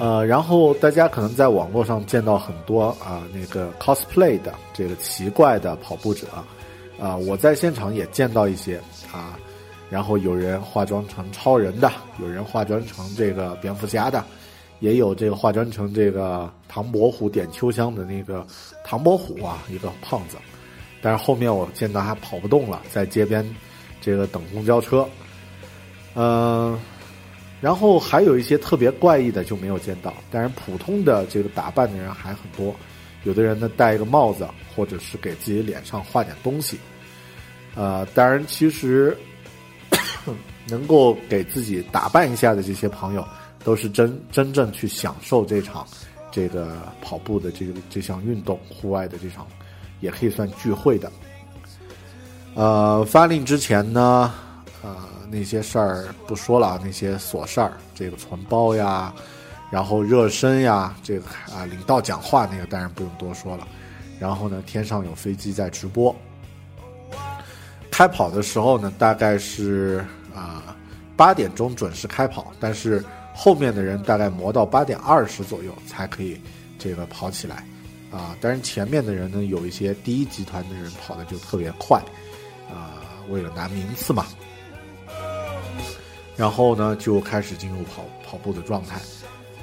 [0.00, 6.26] 呃，然后大家可能在网络上见到很多啊，那个 cosplay 的这个奇怪的跑步者，
[6.98, 8.80] 啊，我在现场也见到一些
[9.12, 9.38] 啊，
[9.90, 14.24] 然后有人化妆成超人的，有人化妆成这个蝙蝠侠的，
[14.78, 18.46] 也有这个化妆成这个唐伯虎点秋香的那个
[18.82, 20.38] 唐伯虎啊，一个胖子，
[21.02, 23.46] 但是后面我见到他跑不动了，在街边
[24.00, 25.06] 这个等公交车，
[26.14, 26.78] 嗯。
[27.60, 32.74] 然后还有一些特别怪异的就没有见到，但是普通的这个打扮的人还很多，
[33.24, 36.78] 有的人呢戴一个帽子，或者是给自己脸上画点东西，
[37.74, 39.14] 呃，当然其实
[40.68, 43.22] 能够给自己打扮一下的这些朋友，
[43.62, 45.86] 都是真真正去享受这场
[46.30, 49.46] 这个跑步的这个这项运动，户外的这场
[50.00, 51.12] 也可以算聚会的。
[52.54, 54.32] 呃，发令之前呢，
[54.82, 55.09] 呃。
[55.30, 59.14] 那些事儿不说了，那些琐事儿，这个存包呀，
[59.70, 63.68] 然后热身呀，这个啊，领导讲话那个当然不用多说了。
[64.18, 66.14] 然后呢，天上有飞机在直播。
[67.90, 70.04] 开跑的时候呢，大概是
[70.34, 70.76] 啊
[71.16, 73.04] 八点钟准时开跑，但是
[73.34, 76.40] 后面的人大概磨到八点二十左右才可以
[76.78, 77.64] 这个跑起来
[78.10, 78.34] 啊。
[78.40, 82.02] 但是前面的人呢，有一些第一集团的人跑的就特别快
[82.68, 84.26] 啊，为了拿名次嘛。
[86.40, 88.98] 然后呢，就开始进入跑跑步的状态，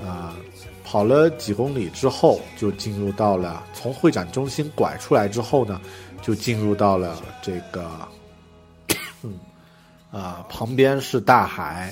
[0.05, 0.37] 啊，
[0.83, 5.81] 跑了几公里之后，就进入到了从会展中心拐出来之后呢，
[6.21, 7.89] 就进入到了这个，
[9.23, 9.39] 嗯，
[10.11, 11.91] 啊， 旁边是大海，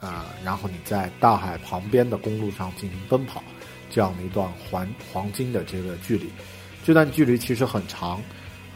[0.00, 3.40] 啊，然后你在大海旁边的公路上进行奔跑，
[3.88, 6.28] 这样的一段黄黄金的这个距离，
[6.84, 8.20] 这段距离其实很长，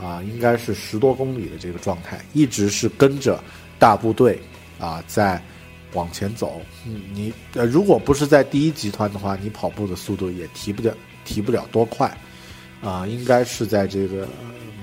[0.00, 3.42] 啊，应该是十多公里的这个状态，一直是跟着
[3.76, 4.40] 大部队。
[4.82, 5.40] 啊，在
[5.92, 10.92] 往前走，嗯你呃，如果不是在第一集团的话，你跑步的速度也提不了，
[11.24, 12.12] 提不了多快，
[12.82, 14.26] 啊，应该是在这个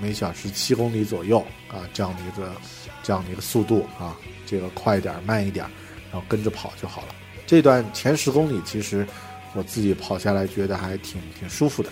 [0.00, 1.38] 每小时七公里左右
[1.68, 2.54] 啊，这样的一个
[3.02, 5.66] 这样的一个速度啊，这个快一点慢一点，
[6.10, 7.08] 然后跟着跑就好了。
[7.46, 9.06] 这段前十公里，其实
[9.52, 11.90] 我自己跑下来觉得还挺挺舒服的。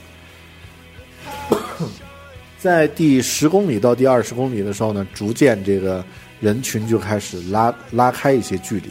[2.57, 6.03] 在第十公里到第二十公里的时候呢，逐渐这个。
[6.41, 8.89] 人群就开始拉拉开一些距离，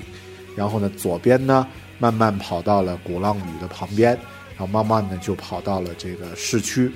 [0.56, 1.66] 然后呢，左边呢
[1.98, 4.12] 慢慢跑到了鼓浪屿的旁边，
[4.58, 6.92] 然后慢慢的就跑到了这个市区，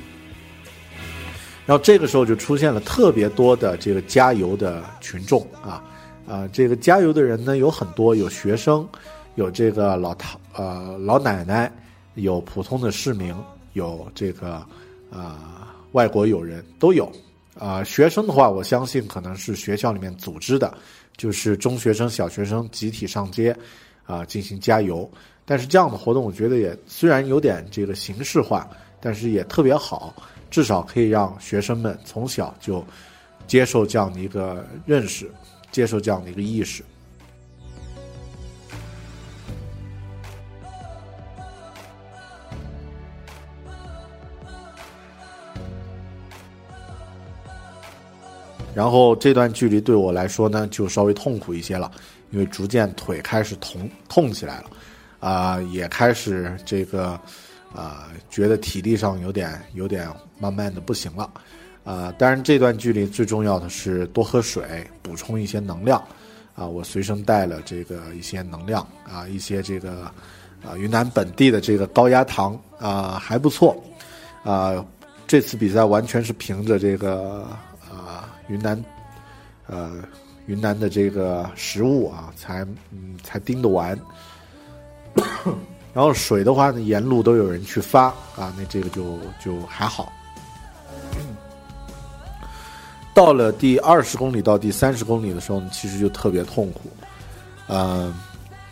[1.66, 5.84] 然后这个时候就出现了特别多的这个加油的群众啊
[6.28, 8.88] 啊，这个加油的人呢有很多，有学生，
[9.36, 11.72] 有这个老头呃老奶奶，
[12.16, 13.34] 有普通的市民，
[13.74, 14.54] 有这个
[15.12, 17.12] 啊外国友人都有。
[17.60, 20.74] 啊，学生的话，我相信可能是学校里面组织的，
[21.18, 23.56] 就是中学生、小学生集体上街，
[24.06, 25.10] 啊，进行加油。
[25.46, 30.16] 但是这样的活动，我觉得也虽然有点这个形式化，但是也特别好，
[30.50, 32.84] 至少可以让学生们从小就，
[33.48, 35.30] 接受这样的一个认识，
[35.72, 36.84] 接受这样的一个意识。
[48.74, 51.92] 然后这段距离对我来说呢，就稍微痛苦一些了，
[52.30, 54.70] 因为逐渐腿开始痛痛起来了，
[55.20, 57.20] 啊，也开始这个，
[57.76, 60.08] 啊，觉得体力上有点有点
[60.40, 61.30] 慢慢的不行了，
[61.84, 66.02] 啊，当然这段距离最重要的是多喝水，补充一些能量，
[66.56, 70.04] 啊，我随身带了这个一些能量，啊，一些这个，
[70.64, 73.76] 啊，云南本地的这个高压糖，啊，还不错，
[74.44, 74.82] 啊，
[75.28, 77.46] 这次比赛完全是凭着这个。
[78.52, 78.84] 云南，
[79.68, 79.94] 呃，
[80.46, 83.98] 云南的这个食物啊，才嗯才盯得完。
[85.94, 90.12] 然后水的话呢，沿路都有人去发啊，那这个就就还好。
[93.14, 96.82] 到了第二十公里到第三十公里的时候呢，其实就特别痛苦。
[97.70, 98.14] 嗯，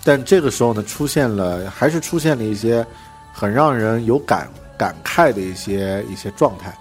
[0.04, 2.86] 但这个时候呢，出现了还是出现了一些
[3.32, 6.78] 很让人有感感慨的一些一些状态。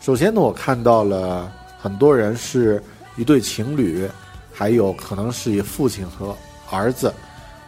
[0.00, 1.50] 首先呢，我看到了。
[1.78, 2.82] 很多人是
[3.16, 4.08] 一对情侣，
[4.52, 6.36] 还有可能是以父亲和
[6.70, 7.12] 儿子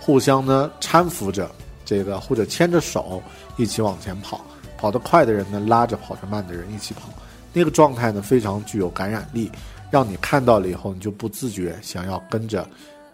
[0.00, 1.50] 互相呢搀扶着，
[1.84, 3.22] 这个或者牵着手
[3.56, 4.40] 一起往前跑。
[4.76, 7.09] 跑得快的人呢拉着跑得慢的人一起跑，
[7.52, 9.50] 那个状态呢非常具有感染力，
[9.90, 12.62] 让你看到了以后你就不自觉想要跟着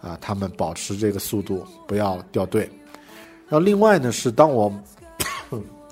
[0.03, 2.71] 啊他们保持这个速度，不要掉队。
[3.49, 4.71] 然后另外呢是当我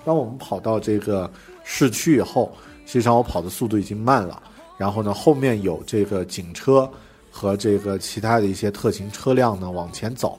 [0.05, 1.31] 当我们跑到这个
[1.65, 4.43] 市区以后，实际上我跑的速度已经慢了。
[4.83, 6.91] 然后呢，后面有这个警车
[7.31, 10.37] 和这个其他的一些特勤车辆呢往前走，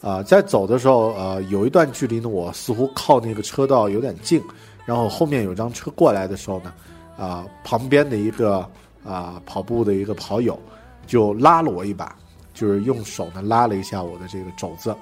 [0.00, 4.40] 啊，在走的时候，呃，有一段距离呢，我似乎靠那个车道有点近，
[4.86, 6.72] 然后后面有张车过来的时候呢，
[7.18, 8.64] 啊，旁边的一个
[9.04, 10.56] 啊跑步的一个跑友
[11.04, 12.14] 就拉了我一把，
[12.54, 14.94] 就是用手呢拉了一下我的这个肘子，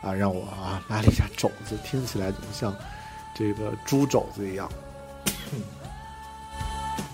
[0.00, 2.72] 啊，让我啊拉了一下肘子，听起来怎么像
[3.34, 4.70] 这个猪肘子一样，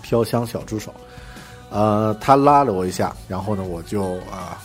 [0.03, 0.93] 飘香小猪手。
[1.75, 4.63] 呃，他拉了我一下，然后呢，我就啊，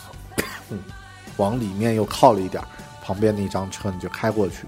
[1.37, 2.63] 往里面又靠了一点，
[3.01, 4.67] 旁边的一张车呢就开过去，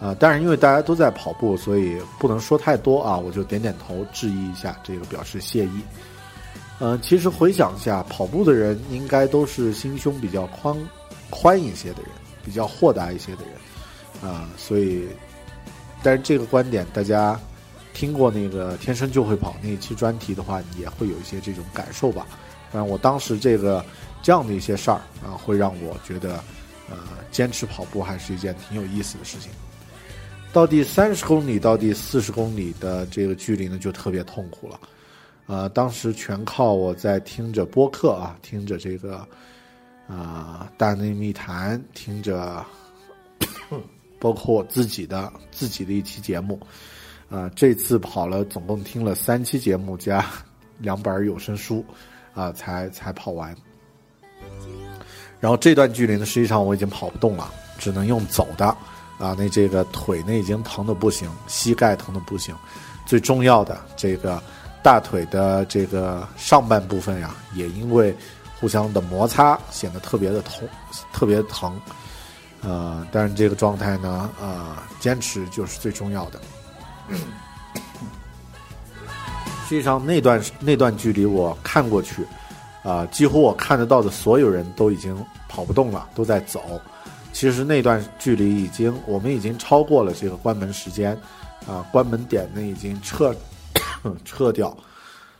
[0.00, 5.80] 啊，但是因为大家都在跑步，所以不能说太多啊，我就点点头，致意一下，这个表示谢意。
[6.78, 10.76] 嗯，其实回想一下，跑步的人应该都是心胸比较宽
[11.28, 12.10] 宽一些的人，
[12.44, 13.42] 比较豁达一些的
[14.22, 15.08] 人，啊，所以，
[16.04, 17.36] 但是这个观点大家。
[17.94, 22.26] 听过那个“天生就会跑”那一期专题的话，也会有一些这种感受吧。
[22.70, 23.82] 反正我当时这个
[24.20, 26.34] 这样的一些事儿啊，会让我觉得，
[26.90, 26.96] 呃，
[27.30, 29.50] 坚持跑步还是一件挺有意思的事情。
[30.52, 34.80] 到第三十公里到第四十公里的这个距离呢，就特别痛苦了。
[35.46, 39.16] 呃，当时全靠我在听着播客啊，听着这个
[40.08, 42.64] 啊《大内密谈》，听着，
[44.18, 46.58] 包括我自己的自己的一期节目。
[47.30, 50.24] 啊，这次跑了，总共听了三期节目加
[50.78, 51.84] 两本有声书，
[52.34, 53.54] 啊，才才跑完。
[55.40, 58.76] 然后这段距离呢，实际上我已经跑不动了，只能用走的。
[59.16, 62.52] 啊，那这个腿呢已经疼的不行，膝盖疼的不行，
[63.06, 64.42] 最重要的这个
[64.82, 68.14] 大腿的这个上半部分呀，也因为
[68.58, 70.68] 互相的摩擦显得特别的痛，
[71.12, 71.80] 特别疼。
[72.60, 76.40] 呃，但是这个状态呢，啊，坚持就是最重要的。
[79.66, 82.24] 实际上，那段那段距离我看过去，
[82.82, 85.16] 啊，几乎我看得到的所有人都已经
[85.48, 86.80] 跑不动了，都在走。
[87.32, 91.18] 其实那段距离已经，我们已经超过了这个关门时间，
[91.66, 93.34] 啊，关门点呢已经撤
[94.24, 94.76] 撤掉。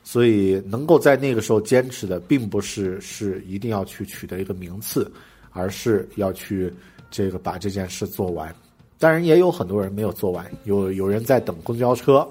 [0.02, 5.10] 所以，能够在那个时候坚持的，并不是是一定要去取得一个名次，
[5.52, 6.70] 而是要去
[7.10, 8.54] 这个把这件事做完。
[8.98, 12.26] 当然也有很多人没有做完，有有人在等公交车，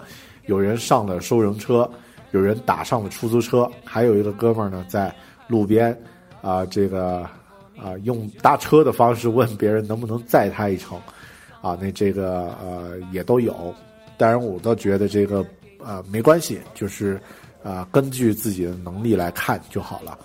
[0.48, 1.90] 有人上了收容车，
[2.32, 5.14] 有人打上了出租车，还有一个哥们儿呢在
[5.48, 5.96] 路边，
[6.42, 7.22] 啊，这个
[7.78, 10.98] 啊用搭车的方式问别人能不能载他一程，
[11.62, 13.74] 啊，那这个呃也都有。
[14.18, 15.46] 当然我倒觉得这个
[15.78, 17.20] 呃没关系，就是
[17.62, 20.18] 啊根据自己的能力来看就好了。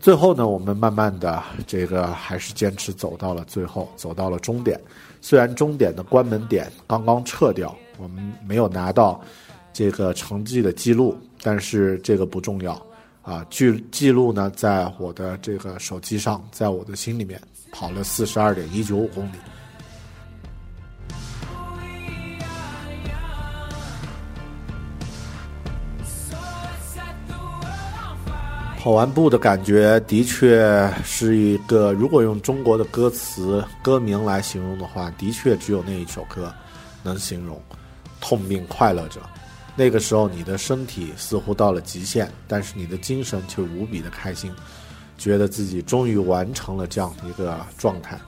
[0.00, 4.80] 最后呢，我们慢慢的这个还是坚持走到了最后，走到了终点。
[5.20, 9.20] 虽然终点的关门点刚刚撤掉，我们没有拿到
[9.74, 12.80] 这个成绩的记录，但是这个不重要
[13.20, 13.44] 啊。
[13.50, 17.38] 记记录呢，在我的这个手机上，在我的心里面，
[17.70, 19.36] 跑了四十二点一九五公里。
[28.80, 36.50] 跑完步的感觉的确是一个，如果用中国的歌词歌名来形容的话，的确只有那一首歌
[37.02, 37.60] 能形容
[38.22, 39.20] “痛并快乐着”。
[39.76, 44.50] 那个时候，你的身体似乎到了极限，但是你的精神却无比的开心，
[45.18, 48.18] 觉得自己终于完成了这样一个状态。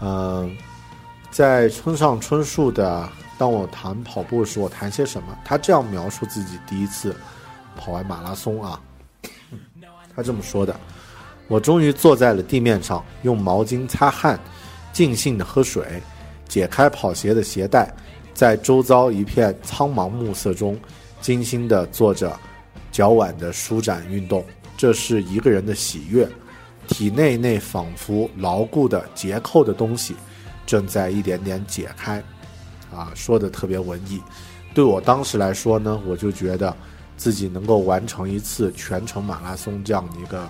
[0.00, 0.56] 嗯，
[1.30, 3.02] 在村上春树的
[3.36, 7.14] 《当我谈跑步时，我谈些什么》，他这样描述自己第一次
[7.76, 8.80] 跑完马拉松啊。
[10.14, 10.74] 他这么说的
[11.48, 14.38] ：“我终于坐在了地面上，用毛巾擦汗，
[14.92, 16.02] 尽兴的喝水，
[16.48, 17.94] 解开跑鞋的鞋带，
[18.34, 20.78] 在周遭一片苍茫暮色中，
[21.20, 22.36] 精心的做着
[22.90, 24.44] 脚腕的舒展运动。
[24.76, 26.28] 这是一个人的喜悦，
[26.88, 30.16] 体内那仿佛牢固的结扣的东西，
[30.66, 32.22] 正在一点点解开。”
[32.92, 34.20] 啊，说的特别文艺。
[34.74, 36.76] 对我当时来说呢，我就觉得。
[37.20, 40.48] 自己能够完成一次全程马拉松这样的一个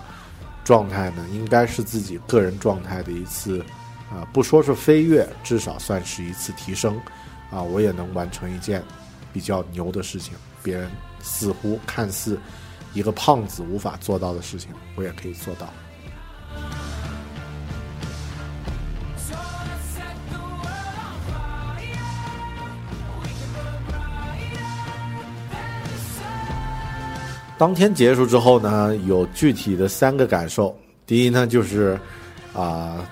[0.63, 3.59] 状态呢，应该是自己个人状态的一次，
[4.09, 6.97] 啊，不说是飞跃，至少算是一次提升，
[7.51, 8.81] 啊，我也能完成一件
[9.33, 10.89] 比较牛的事情，别人
[11.21, 12.39] 似乎看似
[12.93, 15.67] 一个胖子无法做到的事情，我也可以做到。
[27.61, 30.75] 当天结束之后呢，有具体的三个感受。
[31.05, 31.95] 第一呢，就是
[32.55, 33.07] 啊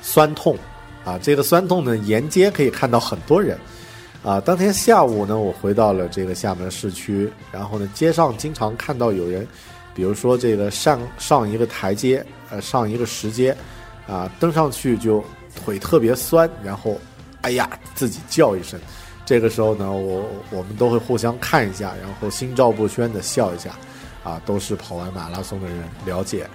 [0.00, 0.56] 酸痛
[1.04, 3.58] 啊，这个酸痛呢，沿街可以看到很多人
[4.22, 4.40] 啊。
[4.40, 9.46] 当天下午呢，我回到了这个厦门市区，然后呢，街上经常看到有人，
[9.94, 13.54] 比如说这个上上一个台阶，呃，上一个石阶
[14.06, 15.22] 啊，登上去就
[15.62, 16.98] 腿特别酸，然后
[17.42, 18.80] 哎呀自己叫一声。
[19.26, 23.74] 这个时候呢，我我们都会互相看一下，然后心照不宣的笑一下，
[24.22, 26.46] 啊，都是跑完马拉松的人了解，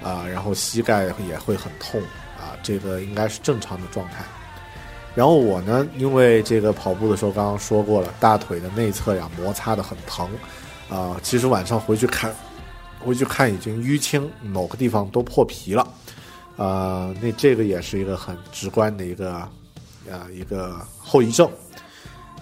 [0.00, 2.00] 啊，然后膝盖也会很痛，
[2.38, 4.24] 啊，这个应该是正常的状态。
[5.14, 10.28] 然后我呢，因为这个跑步的时候刚刚说过了，大腿的内侧呀摩擦的很疼，
[10.88, 12.32] 啊，其实晚上回去看，
[13.00, 15.82] 回去看已经淤青，某个地方都破皮了，
[16.56, 21.50] 啊，那这个也是一个很直观的一个，啊，一个后遗症。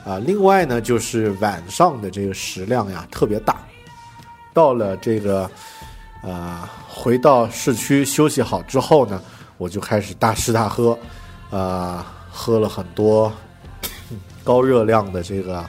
[0.04, 3.56] 啊，另外呢，就是晚上的这个食量呀特别大。
[4.52, 5.48] 到了这个，
[6.22, 9.22] 呃，回到市区休息好之后呢，
[9.58, 10.98] 我就开始大吃大喝，
[11.50, 13.32] 呃，喝了很多
[14.42, 15.64] 高热量的这个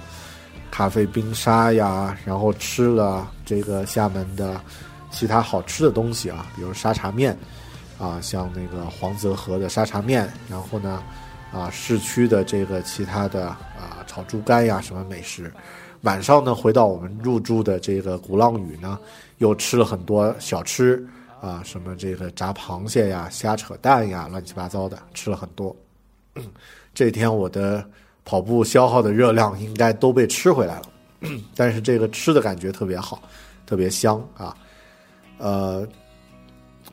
[0.72, 4.60] 咖啡冰沙呀，然后吃了这个厦门的
[5.12, 7.38] 其他好吃的东西啊，比如沙茶面，
[8.00, 11.04] 啊，像那个黄泽河的沙茶面，然后呢。
[11.54, 15.52] 啊，市区的这个其他的啊，炒猪肝呀，什么美食。
[16.02, 19.00] 晚上呢，回到我们入住的这个鼓浪屿呢，
[19.40, 21.04] 又吃了很多小吃
[21.42, 25.76] 啊，什么这个炸螃蟹呀、虾扯蛋呀，乱七八糟的吃了很多。
[26.94, 27.84] 这天我的
[28.24, 30.84] 跑步消耗的热量应该都被吃回来了，
[31.56, 33.20] 但是这个吃的感觉特别好，
[33.66, 34.56] 特别香啊，
[35.40, 35.88] 呃。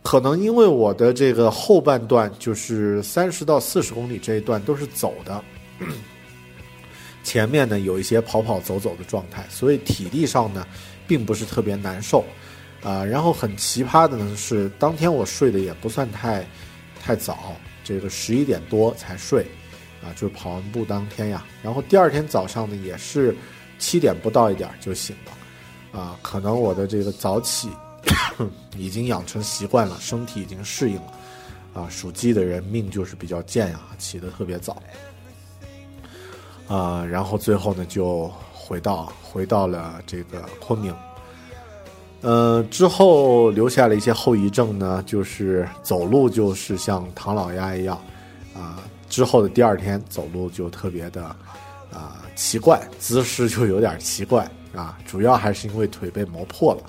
[0.02, 5.44] 可能因为我的这个后半段就是三十到四十公里这一段都是走的，
[7.22, 10.66] 前面呢有一些跑跑走走的状态，所以体力上呢
[11.06, 12.24] 并不是特别难受
[12.82, 13.04] 啊。
[13.04, 16.46] 然后很奇葩的呢是，当天我睡的也不算太
[17.02, 17.54] 太早，
[17.84, 19.46] 这个十一点多才睡
[20.02, 21.46] 啊，就是跑完步当天呀。
[21.62, 23.36] 然后第二天早上呢也是
[23.78, 27.68] 七点不到一点就醒了啊，可能我的这个早起。
[28.78, 31.12] 已经养成习惯了，身体已经适应了，
[31.74, 34.82] 啊，属鸡的人命就是比较贱呀，起得特别早，
[36.70, 40.94] 啊，然后最后呢就回到回到了这个昆明，
[42.20, 48.00] 呃，之后留下了一些后遗症呢，就是走路就是像唐老鸭一样，
[48.54, 51.24] 啊，之后的第二天走路就特别的
[51.92, 56.82] 啊奇怪，姿势就有点奇怪啊，主要还是因为腿被磨破了。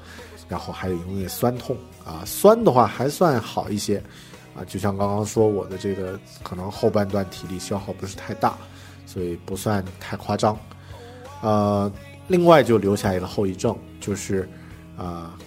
[0.47, 4.03] 然后还有因为酸痛啊，酸的话还算好一些，
[4.53, 8.57] 啊，就像刚刚说我的这个可能后半段体力消耗不是太大，
[9.12, 10.57] 所以不算太夸张，
[11.41, 11.91] 呃，
[12.30, 14.47] 另外就留下一个后遗症，就是
[14.97, 15.38] 啊，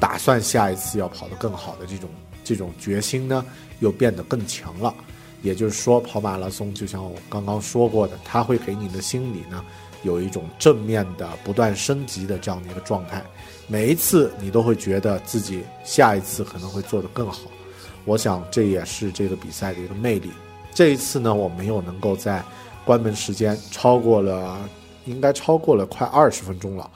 [0.00, 2.10] 打算下一次要跑得更好的这种
[2.42, 3.46] 这种决心呢，
[3.78, 4.92] 又变得更强了。
[5.40, 9.64] 也就是说，跑马拉松就像我刚刚说过的，它会给你的心理呢
[10.02, 13.22] 有一种正面的不断升级的这样的一个状态。
[13.68, 17.42] 每一次你都会觉得自己下一次可能会做得更好，
[18.04, 20.32] 我想这也是这个比赛的一个魅力。
[20.78, 22.40] 这一次呢，我没有能够在
[22.84, 24.56] 关门时间超过了，
[25.06, 26.90] 应该超过了快二十分钟了，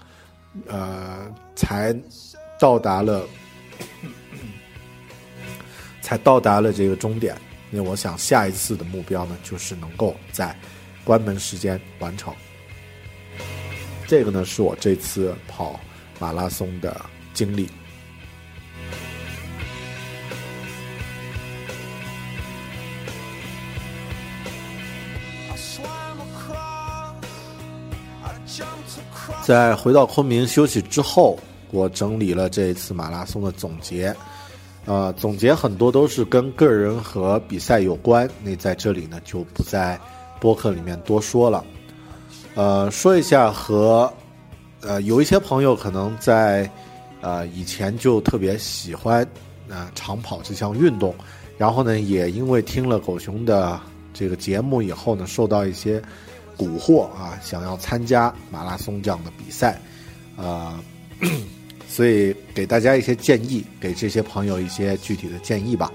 [0.69, 1.27] 呃，
[1.57, 1.93] 才
[2.61, 3.27] 到达了，
[6.01, 7.37] 才到达了这个终点。
[7.73, 10.57] 因为我想下一次的目标呢，就是能够在
[11.03, 12.33] 关门时间完成。
[14.07, 15.81] 这个呢，是我这次跑
[16.21, 17.05] 马拉松的
[17.35, 17.69] 经历。
[29.45, 31.39] 在回到昆明休息之后，
[31.71, 34.15] 我整理了这一次马拉松的总结。
[34.85, 39.99] 呃，总结很多都是跟个人和比赛有关，那在这里呢就不在
[40.41, 41.65] 播客里面多说了。
[42.55, 44.13] 呃，说一下和
[44.81, 46.69] 呃有一些朋友可能在
[47.21, 49.27] 呃以前就特别喜欢
[49.71, 51.15] 啊长跑这项运动，
[51.57, 53.79] 然后呢也因为听了狗熊的
[54.13, 56.01] 这个节目以后呢，受到一些
[56.57, 59.81] 蛊惑啊，想要参加马拉松这样的比赛，
[60.37, 60.83] 啊。
[61.89, 65.93] 所以给大家一些建议，给这些朋友一些具体的建议吧。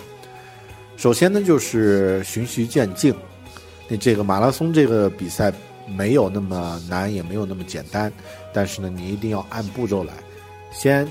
[0.96, 3.12] 首先呢，就是循序渐进。
[3.88, 5.52] 那这个马拉松这个比赛
[5.88, 8.14] 没有那么难，也没有那么简单。
[8.54, 10.14] 但是呢，你一定要按步骤来，
[10.72, 11.08] 先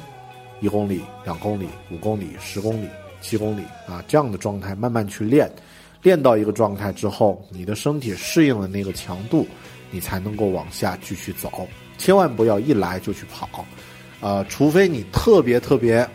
[0.61, 2.87] 一公里、两公里、五公里、十公里、
[3.21, 5.51] 七公里啊这样的状态慢慢去练。
[6.07, 9.45] 练到一个状态之后，你的身体适应了那个强度，
[9.91, 11.67] 你才能够往下继续走。
[11.99, 13.67] 千万不要一来就去跑。
[14.21, 16.09] 啊，除非你特别特别，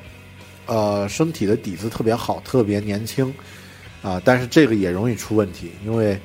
[0.65, 3.33] 呃，身体的底子特别好，特别年轻，
[4.01, 6.17] 啊，但是这个也容易出问题，因为，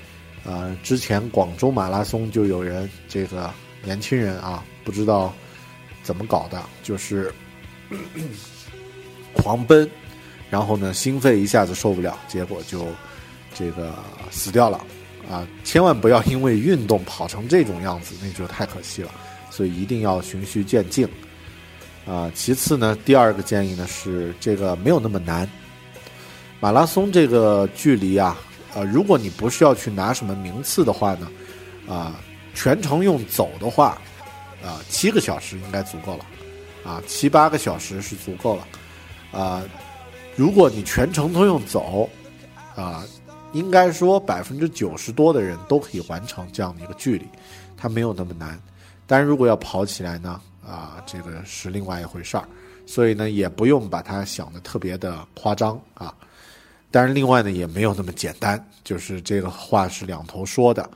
[0.45, 3.53] 呃，之前广州马拉松就有人这个
[3.83, 5.35] 年轻人啊，不知道
[6.05, 7.35] 怎么搞的，就是
[9.35, 9.91] 狂奔，
[10.51, 12.87] 然后呢，心肺一下子受不了，结果就
[13.59, 13.95] 这个
[14.31, 14.79] 死掉了，
[15.31, 19.11] 啊，千万不要因为运动跑成这种样子，那就太可惜了，
[19.51, 21.09] 所以一定要循序渐进。
[22.07, 25.49] 啊，其次呢，第二个建议呢是这个没有那么难。
[26.61, 28.39] 马拉松这个距离啊，
[28.75, 31.29] 呃，如果你不是要去拿什么名次的话呢，
[31.89, 32.15] 啊，
[32.55, 33.99] 全程用走的话，
[34.65, 36.27] 啊，七个小时应该足够了，
[36.85, 38.69] 啊，七八个小时是足够了，
[39.33, 39.63] 啊，
[40.37, 42.09] 如果你全程都用走，
[42.77, 43.05] 啊，
[43.53, 47.27] 应该说百分之九十多的人都可以完成这样的一个距离，
[47.77, 48.61] 它没有那么难。
[49.07, 50.41] 但是如果要跑起来呢？
[50.67, 52.43] 啊，这个是另外一回事儿，
[52.87, 56.13] 所以呢，也不用把它想的特别的夸张啊。
[56.91, 60.91] 但是另外呢，也没有那么简单，就是这个话是两头说的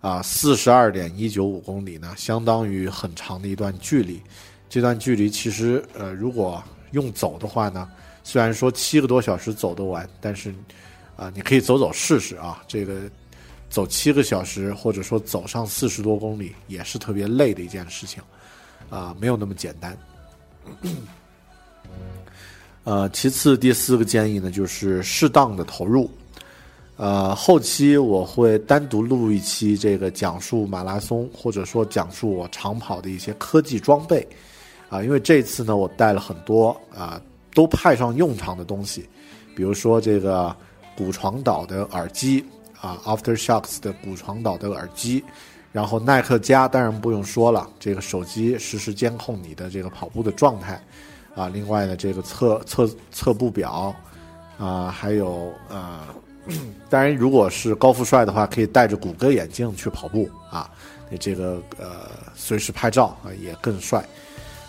[0.00, 0.22] 啊。
[0.22, 4.22] 四十二点一九五公里呢，相当于很长的一段距离。
[4.70, 7.90] 这段距离其实，呃，如果用走的话呢，
[8.24, 10.54] 虽然说七个多小时走得完，但是
[11.20, 12.62] 啊，你可以走走试试啊。
[12.66, 13.02] 这个
[13.68, 18.22] 走七个小时，或者说走上四十多公里，也是特别累的一件事情。
[18.88, 19.94] 啊，没有那么简单。
[22.84, 26.10] 呃，其次第四个建议呢，就是适当的投入。
[26.96, 34.26] 呃，后期我会单独录一期这个讲述马拉松，或者说讲述我长跑的一些科技装备。
[34.88, 37.20] 啊，因为这次呢，我带了很多啊，
[37.54, 39.06] 都派上用场的东西，
[39.54, 40.56] 比如说这个
[41.00, 42.44] 骨床岛的耳机
[42.78, 45.24] 啊，AfterShocks 的骨床岛的耳机。
[45.72, 50.78] 然后耐克加当然不用说了，这个手机实时监控你的这个跑步的状态，
[51.34, 53.94] 啊，另外呢这个测测测步表，
[54.58, 56.00] 啊，还有呃，
[56.90, 60.68] 当然如果是高富帅的话，可以戴着谷歌眼镜去跑步啊，
[61.08, 64.04] 那这个呃随时拍照啊也更帅，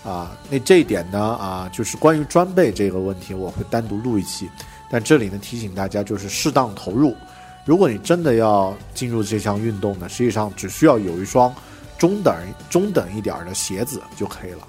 [0.05, 4.47] 啊，那这一点呢啊就是关于装备这个问题我会单独录一期，
[4.91, 7.15] 但这里呢提醒大家就是适当投入。
[7.63, 11.53] 如果你真的要进入这项运动呢，实际上只需要有一双
[11.97, 12.35] 中等
[12.69, 14.67] 中等一点的鞋子就可以了。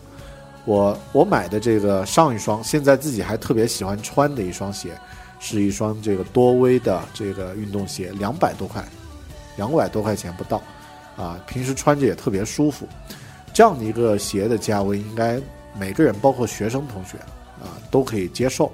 [0.65, 4.97] 我我买的这个上一双，现在自己还特别喜欢穿的一双鞋，
[5.41, 8.87] 是一双这个多威的这个运动鞋，两百多块，
[9.57, 10.63] 两百多块钱不到，
[11.17, 12.87] 啊，平时穿着也特别舒服。
[13.53, 15.41] 这样的一个鞋的价位，应该
[15.77, 17.17] 每个人，包括学生同学
[17.61, 18.71] 啊，都可以接受。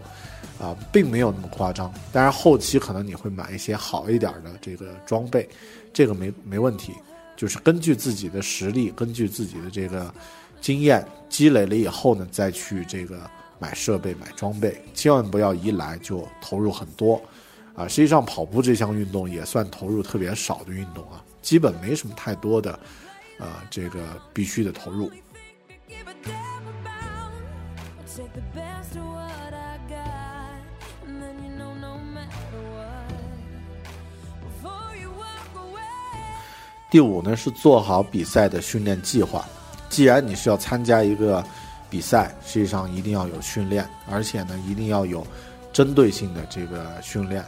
[0.61, 5.49] 啊，并没有那么夸张，当然后期可能你会买一些好一点的这个装备，
[5.93, 6.93] 这个没没问题，
[7.37, 10.13] 就是根据自己的实力，根据自己的这个
[10.61, 13.19] 经验积累了以后呢，再去这个
[13.61, 17.23] 买设备、买装备，千万不要一来就投入很多，
[17.77, 22.77] 啊，实际上跑步这项运动也算投入特别少的运动啊，基本没什么太多的，
[23.39, 24.01] 呃，这个
[24.35, 25.09] 必须的投入。
[36.91, 39.45] 第五呢是做好比赛的训练计划。
[39.91, 41.45] 既然你是要参加一个
[41.91, 45.27] 比赛，实际上一定要有训练，而且呢，一定要有
[45.73, 47.45] 针对性的这个训练。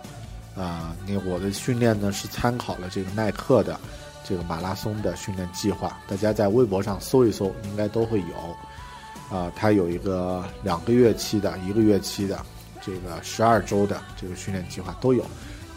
[0.56, 3.78] 啊，那我的训练呢是参考了这个耐克的
[4.24, 9.36] 这个马拉松的训练计划，大家在微博上搜一搜，应该都会有。
[9.36, 12.44] 啊，它有一个两个月期的、一个月期的、
[12.82, 15.24] 这个十二周的这个训练计划都有，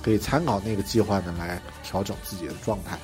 [0.01, 2.97] 可以参考那个计划呢来调整自己的状态。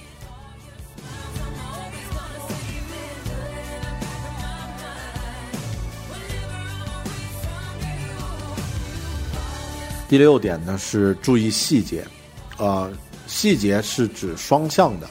[10.09, 12.03] 第六点呢是注意细节，
[12.57, 12.91] 呃，
[13.27, 15.07] 细节是指双向的，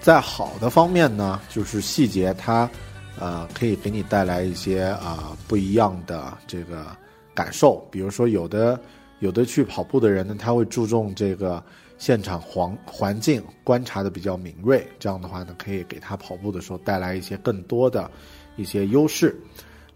[0.00, 2.70] 在好的方面呢，就是细节它，
[3.18, 6.96] 呃，可以给你带来一些啊不一样的这个
[7.34, 7.84] 感受。
[7.90, 8.80] 比如说，有的
[9.18, 11.60] 有的去跑步的人呢，他会注重这个
[11.98, 18.08] 现场环环境观察的比较敏锐，这样的话呢，可以给他跑步的时候带来一些更多的
[18.54, 19.36] 一些优势。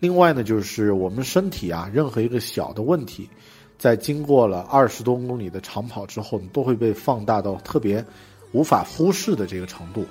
[0.00, 3.30] 另外呢，就是我们身体啊，任何一个小的问题。
[3.82, 8.04] 在经过了二十多公里的长跑之后，你都会被放大到特别
[8.52, 10.06] 无法忽视的这个程度。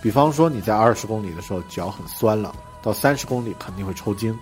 [0.00, 4.34] 比方说，你在二十公里的时候脚很酸了，到三十公里肯定会抽筋。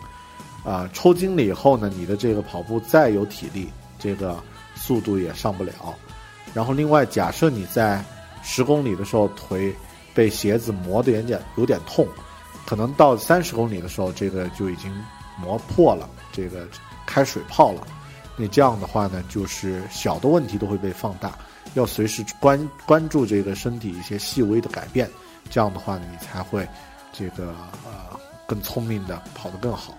[0.64, 3.68] 啊，抽筋了以后呢，你的这个跑步再有体力，
[3.98, 4.36] 这个
[4.76, 5.72] 速度也上不了。
[6.54, 8.00] 然后，另外假设你在
[8.44, 9.74] 十公里的时候腿
[10.14, 12.06] 被鞋子磨得有点有点痛，
[12.64, 14.88] 可能到三十公里的时候，这个就已经
[15.36, 16.64] 磨破了，这个
[17.04, 17.84] 开水泡了。
[18.40, 21.36] 那这样的话呢，就是小的问题都会被放大，
[21.74, 25.10] 要随时关关注这个身体一些细微的改变，
[25.50, 26.66] 这样的话呢，你才会
[27.12, 27.48] 这个
[27.84, 29.92] 呃更聪明的跑得更好。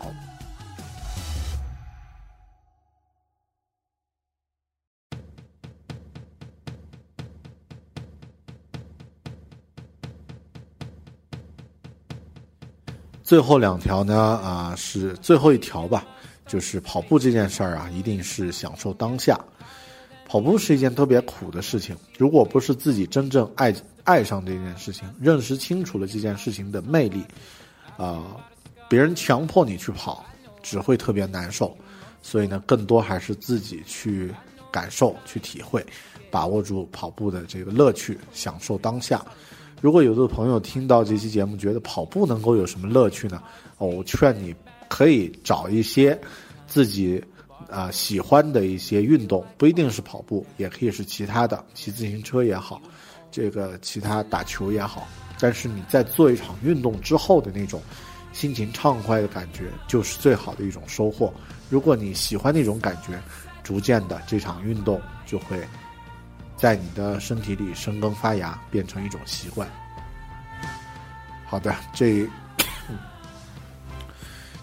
[13.22, 16.06] 最后两条呢，啊是最后一条吧。
[16.50, 19.40] 就是跑步这件事儿啊，一定是享受当下。
[20.28, 23.74] 跑步是一件特别苦的事情，如果不是自己真正爱
[24.04, 27.24] 爱上这件事情，认识清楚了这件事情的魅力，
[27.98, 28.38] 啊，
[28.90, 30.26] 别人强迫你去跑，
[30.62, 31.76] 只会特别难受。
[32.22, 34.32] 所以呢，更多还是自己去
[34.72, 35.84] 感受、去体会，
[36.30, 39.26] 把握住跑步的这个乐趣，享受当下。
[39.82, 43.42] 如果有的朋友听到这期节目，觉得跑步能够有什么乐趣呢？
[43.78, 44.54] 哦，我劝你。
[44.90, 46.20] 可以找一些
[46.68, 47.24] 自己
[47.70, 52.82] 啊喜欢的一些运动，不一定是跑步，也可以是其他的，骑自行车也好，
[53.32, 55.08] 这个其他打球也好。
[55.40, 57.82] 但是你在做一场运动之后的那种
[58.34, 61.34] 心情畅快的感觉，就是最好的一种收获。
[61.70, 63.22] 如果你喜欢那种感觉，
[63.64, 65.62] 逐渐的这场运动就会
[66.58, 69.70] 在你的身体里生根发芽，变成一种习惯。
[71.46, 72.28] 好的，这。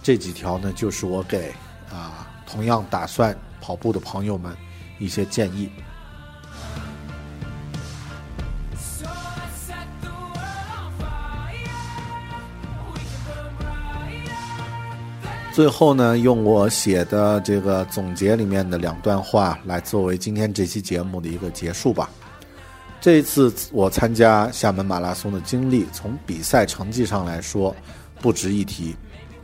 [0.07, 1.53] 这几条呢，就是我给
[1.91, 4.57] 啊同样打算跑步的朋友们
[5.01, 5.69] 一些建议。
[15.53, 22.09] 最后呢，用我写的这个总结里面的两段话来作为今天这期节目的一个结束吧。
[23.01, 27.75] 这一次我参加厦门马拉松的经历，从比赛成绩上来说，
[28.21, 28.95] 不值一提。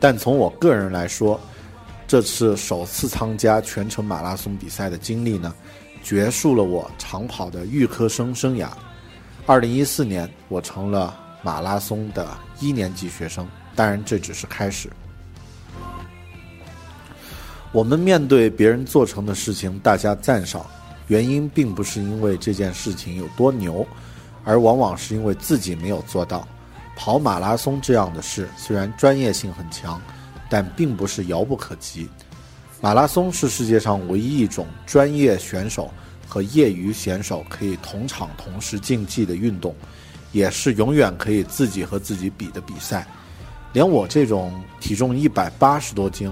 [0.03, 1.39] 但从我个人来说，
[2.05, 5.55] 这次首次参加全程马拉松比赛的经历呢，
[6.03, 8.67] 结束了我长跑的预科生生涯。
[9.45, 12.27] 二零一四年，我成了马拉松的
[12.59, 14.89] 一年级学生，当然这只是开始。
[17.71, 20.65] 我们面对别人做成的事情，大家赞赏，
[21.07, 23.87] 原因并不是因为这件事情有多牛，
[24.43, 26.45] 而往往是因为自己没有做到。
[26.95, 30.01] 跑马拉松这样的事，虽然专业性很强，
[30.49, 32.09] 但并不是遥不可及。
[32.79, 35.91] 马拉松是世界上唯一一种专业选手
[36.27, 39.73] 和业余选手可以同场同时竞技的运动，
[40.31, 43.07] 也是永远可以自己和自己比的比赛。
[43.71, 46.31] 连我这种体重一百八十多斤、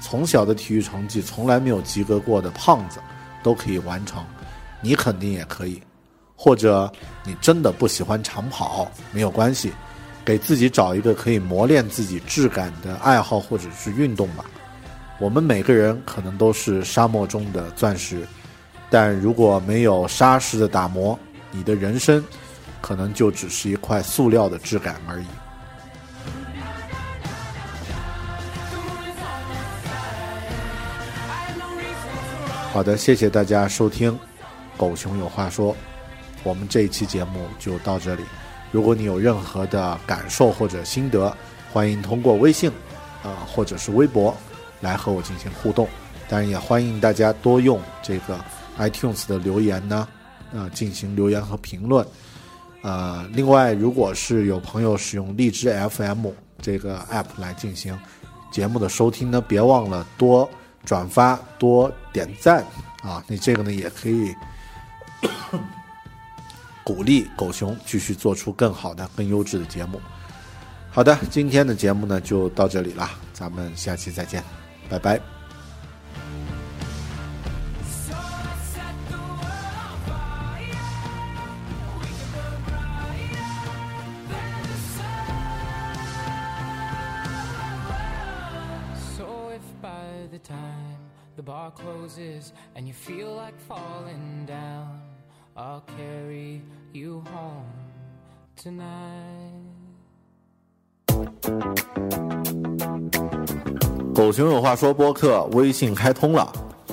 [0.00, 2.98] 从小的体育成绩从来没有及格过的胖子，
[3.42, 4.22] 都可以完成，
[4.82, 5.82] 你肯定也可以。
[6.36, 6.92] 或者
[7.24, 9.72] 你真的不喜欢长跑，没有关系。
[10.24, 14.44] 给自己找一个可以磨练自己质感的爱好或者是运动吧。
[15.18, 18.26] 我们每个人可能都是沙漠中的钻石，
[18.90, 21.18] 但如果没有砂石的打磨，
[21.50, 22.24] 你的人生
[22.80, 25.26] 可能就只是一块塑料的质感而已。
[32.72, 34.12] 好的，谢谢大家收听
[34.76, 35.74] 《狗熊有话说》，
[36.42, 38.22] 我们这一期节目就到这里。
[38.72, 41.32] 如果你有任何的感受或者心得，
[41.72, 42.70] 欢迎通过微信
[43.22, 44.36] 呃或者是微博
[44.80, 45.86] 来和我进行互动。
[46.28, 48.42] 当然，也欢迎大家多用这个
[48.78, 50.08] iTunes 的留言呢，
[50.52, 52.04] 呃，进行留言和评论。
[52.80, 56.28] 呃，另外，如果是有朋友使用荔枝 FM
[56.60, 57.96] 这个 app 来进行
[58.50, 60.48] 节目的收听呢，别忘了多
[60.84, 62.64] 转发、多点赞
[63.02, 63.22] 啊！
[63.28, 64.34] 你这个呢，也可以
[66.84, 70.00] 鼓励狗熊继续做出更好的、更优质的节目。
[70.90, 74.42] 好的，今天的节目呢就到这里了，咱们下期再见，
[74.88, 75.20] 拜拜。
[91.34, 95.00] The bar closes and you feel like falling down,
[95.54, 97.66] I'll carry you home
[98.56, 98.80] tonight.
[104.14, 106.50] 狗熊有话说播客微信开通了，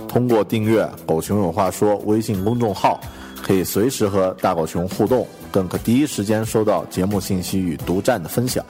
[0.09, 2.99] 通过订阅“狗熊有话说”微信公众号，
[3.41, 8.65] 可以随时和大狗熊互动，更可第一时间收到节目信息与独占的分享。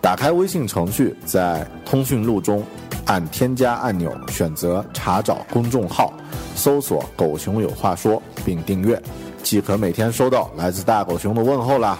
[0.00, 2.62] 打开微信程序，在通讯录中。
[3.05, 6.13] 按添加按钮选择查找公众号，
[6.55, 9.01] 搜索“狗熊有话说”并订阅，
[9.41, 11.97] 即可每天收到来自大狗熊的问候啦。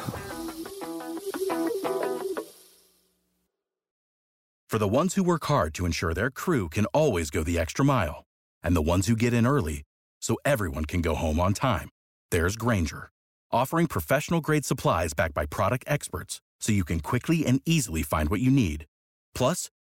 [4.67, 7.83] For the ones who work hard to ensure their crew can always go the extra
[7.83, 8.25] mile,
[8.61, 9.81] and the ones who get in early
[10.21, 11.89] so everyone can go home on time,
[12.29, 13.09] there's Granger,
[13.51, 18.29] offering professional grade supplies backed by product experts so you can quickly and easily find
[18.29, 18.85] what you need.
[19.33, 19.71] Plus,